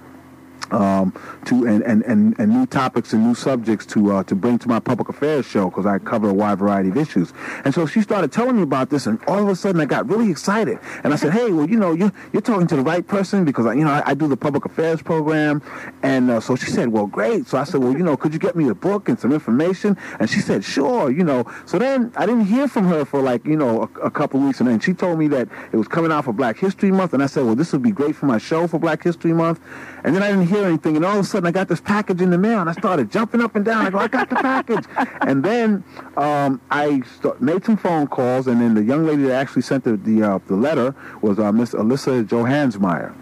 [0.72, 1.14] um,
[1.46, 4.68] to and, and, and, and new topics and new subjects to uh, to bring to
[4.68, 7.34] my public affairs show because I cover a wide variety of issues.
[7.64, 10.08] And so she started telling me about this, and all of a sudden I got
[10.10, 10.80] really excited.
[11.04, 13.66] And I said, "Hey, well, you know, you you're talking to the right person because
[13.66, 15.62] I, you know I, I do the public affairs program."
[16.04, 18.40] And uh, so she said, "Well, great." So I said, "Well, you know, could you
[18.40, 21.46] get me a book and some information?" And she said, "Sure." You know.
[21.66, 24.60] So then I didn't hear from her for like you know a, a couple weeks,
[24.60, 27.22] and then she told me that it was coming out for Black History Month, and
[27.22, 29.60] I said, "Well, this would be great for my show for Black History Month."
[30.04, 32.22] And then I didn't hear anything, and all of a sudden I got this package
[32.22, 33.86] in the mail, and I started jumping up and down.
[33.86, 34.86] I go, I got the package.
[35.22, 35.84] and then
[36.18, 39.84] um, I st- made some phone calls, and then the young lady that actually sent
[39.84, 43.16] the the, uh, the letter was uh, Miss Alyssa Johansmeyer.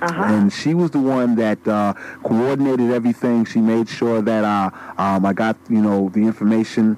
[0.00, 0.22] Uh-huh.
[0.22, 3.44] And she was the one that uh, coordinated everything.
[3.44, 6.96] She made sure that uh, um, I got, you know, the information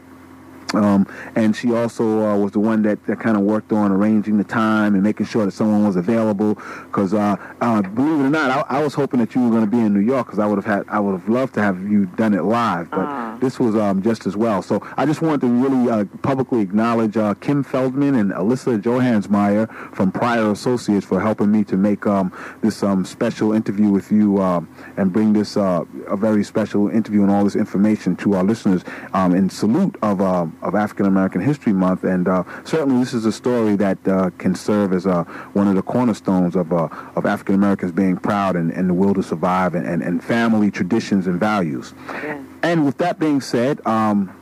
[0.75, 4.39] um, and she also uh, was the one that, that kind of worked on arranging
[4.39, 6.55] the time and making sure that someone was available.
[6.87, 9.65] Because uh, uh, believe it or not, I, I was hoping that you were going
[9.65, 11.63] to be in New York because I would have had I would have loved to
[11.63, 13.37] have you done it live, but uh.
[13.39, 14.63] this was um, just as well.
[14.63, 19.71] So I just wanted to really uh, publicly acknowledge uh, Kim Feldman and Alyssa Johansmeyer
[19.95, 24.41] from Prior Associates for helping me to make um, this um, special interview with you
[24.97, 29.35] and bring this a very special interview and all this information to our listeners um,
[29.35, 30.21] in salute of.
[30.63, 34.55] Of African American History Month, and uh, certainly this is a story that uh, can
[34.55, 38.71] serve as uh, one of the cornerstones of uh, of African Americans being proud and,
[38.73, 41.95] and the will to survive and, and, and family traditions and values.
[42.09, 42.43] Yeah.
[42.63, 44.37] And with that being said, um,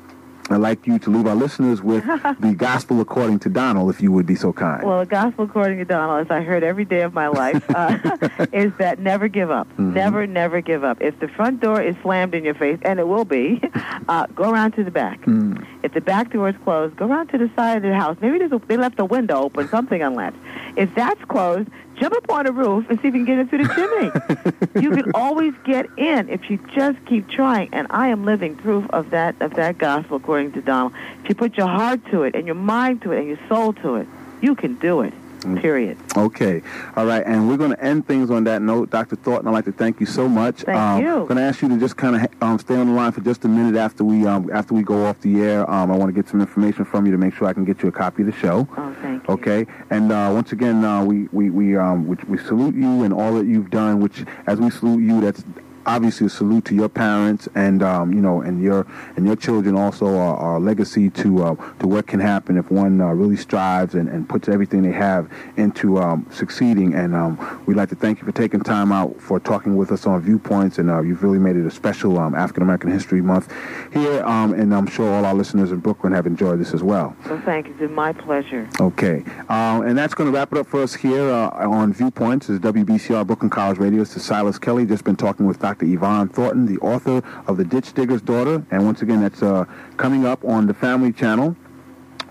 [0.50, 2.04] I'd like you to leave our listeners with
[2.40, 4.82] the gospel according to Donald, if you would be so kind.
[4.82, 7.98] Well, the gospel according to Donald, as I heard every day of my life, uh,
[8.52, 9.68] is that never give up.
[9.72, 9.92] Mm-hmm.
[9.92, 11.02] Never, never give up.
[11.02, 13.60] If the front door is slammed in your face, and it will be,
[14.08, 15.20] uh, go around to the back.
[15.22, 15.64] Mm.
[15.82, 18.16] If the back door is closed, go around to the side of the house.
[18.20, 20.36] Maybe there's a, they left the window open, something unlatched.
[20.76, 23.58] If that's closed, jump up on the roof and see if you can get into
[23.58, 24.82] the chimney.
[24.82, 27.68] you can always get in if you just keep trying.
[27.72, 30.92] And I am living proof of that of that gospel according to Donald.
[31.22, 33.72] If you put your heart to it and your mind to it and your soul
[33.74, 34.08] to it,
[34.40, 35.12] you can do it.
[35.40, 35.60] Mm.
[35.60, 35.98] Period.
[36.16, 36.62] Okay.
[36.96, 37.22] All right.
[37.24, 38.90] And we're going to end things on that note.
[38.90, 39.16] Dr.
[39.16, 40.62] Thornton, I'd like to thank you so much.
[40.62, 41.20] Thank um, you.
[41.20, 43.20] I'm going to ask you to just kind of um, stay on the line for
[43.20, 45.68] just a minute after we um, after we go off the air.
[45.70, 47.82] Um, I want to get some information from you to make sure I can get
[47.82, 48.68] you a copy of the show.
[48.76, 49.34] Oh, thank you.
[49.34, 49.66] Okay.
[49.90, 53.34] And uh, once again, uh, we we we, um, we we salute you and all
[53.34, 54.00] that you've done.
[54.00, 55.44] Which, as we salute you, that's
[55.88, 58.86] obviously a salute to your parents and um, you know and your
[59.16, 62.70] and your children also are, are a legacy to uh, to what can happen if
[62.70, 67.62] one uh, really strives and, and puts everything they have into um, succeeding and um,
[67.66, 70.78] we'd like to thank you for taking time out for talking with us on viewpoints
[70.78, 73.52] and uh, you've really made it a special um, African American History Month
[73.92, 77.16] here um, and I'm sure all our listeners in Brooklyn have enjoyed this as well.
[77.26, 77.72] Well, thank you.
[77.72, 78.68] It's been my pleasure.
[78.78, 82.48] Okay, um, and that's going to wrap it up for us here uh, on Viewpoints.
[82.48, 84.00] This is WBCR Brooklyn College Radio.
[84.00, 84.84] This is Silas Kelly.
[84.84, 85.77] Just been talking with Dr.
[85.86, 88.64] Yvonne Thornton, the author of The Ditch Digger's Daughter.
[88.70, 89.64] And once again, that's uh,
[89.96, 91.56] coming up on the Family Channel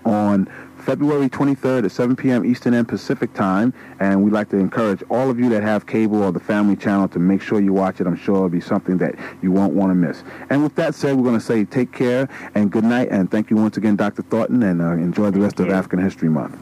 [0.04, 2.46] on February 23rd at 7 p.m.
[2.46, 3.74] Eastern and Pacific time.
[4.00, 7.08] And we'd like to encourage all of you that have cable or the Family Channel
[7.08, 8.06] to make sure you watch it.
[8.06, 10.22] I'm sure it'll be something that you won't want to miss.
[10.48, 13.08] And with that said, we're going to say take care and good night.
[13.10, 14.22] And thank you once again, Dr.
[14.22, 16.58] Thornton, and uh, enjoy the rest of African History Month.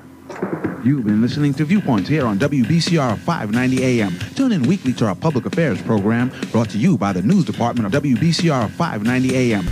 [0.84, 4.16] You've been listening to Viewpoints here on WBCR 590 AM.
[4.37, 7.93] Tune in weekly to our public affairs program brought to you by the news department
[7.93, 9.66] of WBCR 590 AM.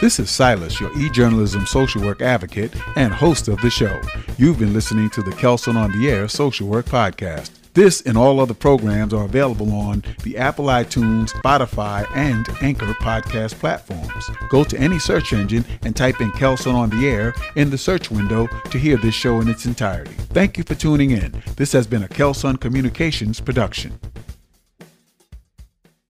[0.00, 4.00] This is Silas, your e-journalism social work advocate and host of the show.
[4.38, 7.57] You've been listening to the Kelson on the Air Social Work Podcast.
[7.74, 13.54] This and all other programs are available on the Apple iTunes, Spotify, and Anchor podcast
[13.54, 14.30] platforms.
[14.48, 18.10] Go to any search engine and type in Kelson on the Air in the search
[18.10, 20.12] window to hear this show in its entirety.
[20.30, 21.42] Thank you for tuning in.
[21.56, 23.98] This has been a Kelson Communications production.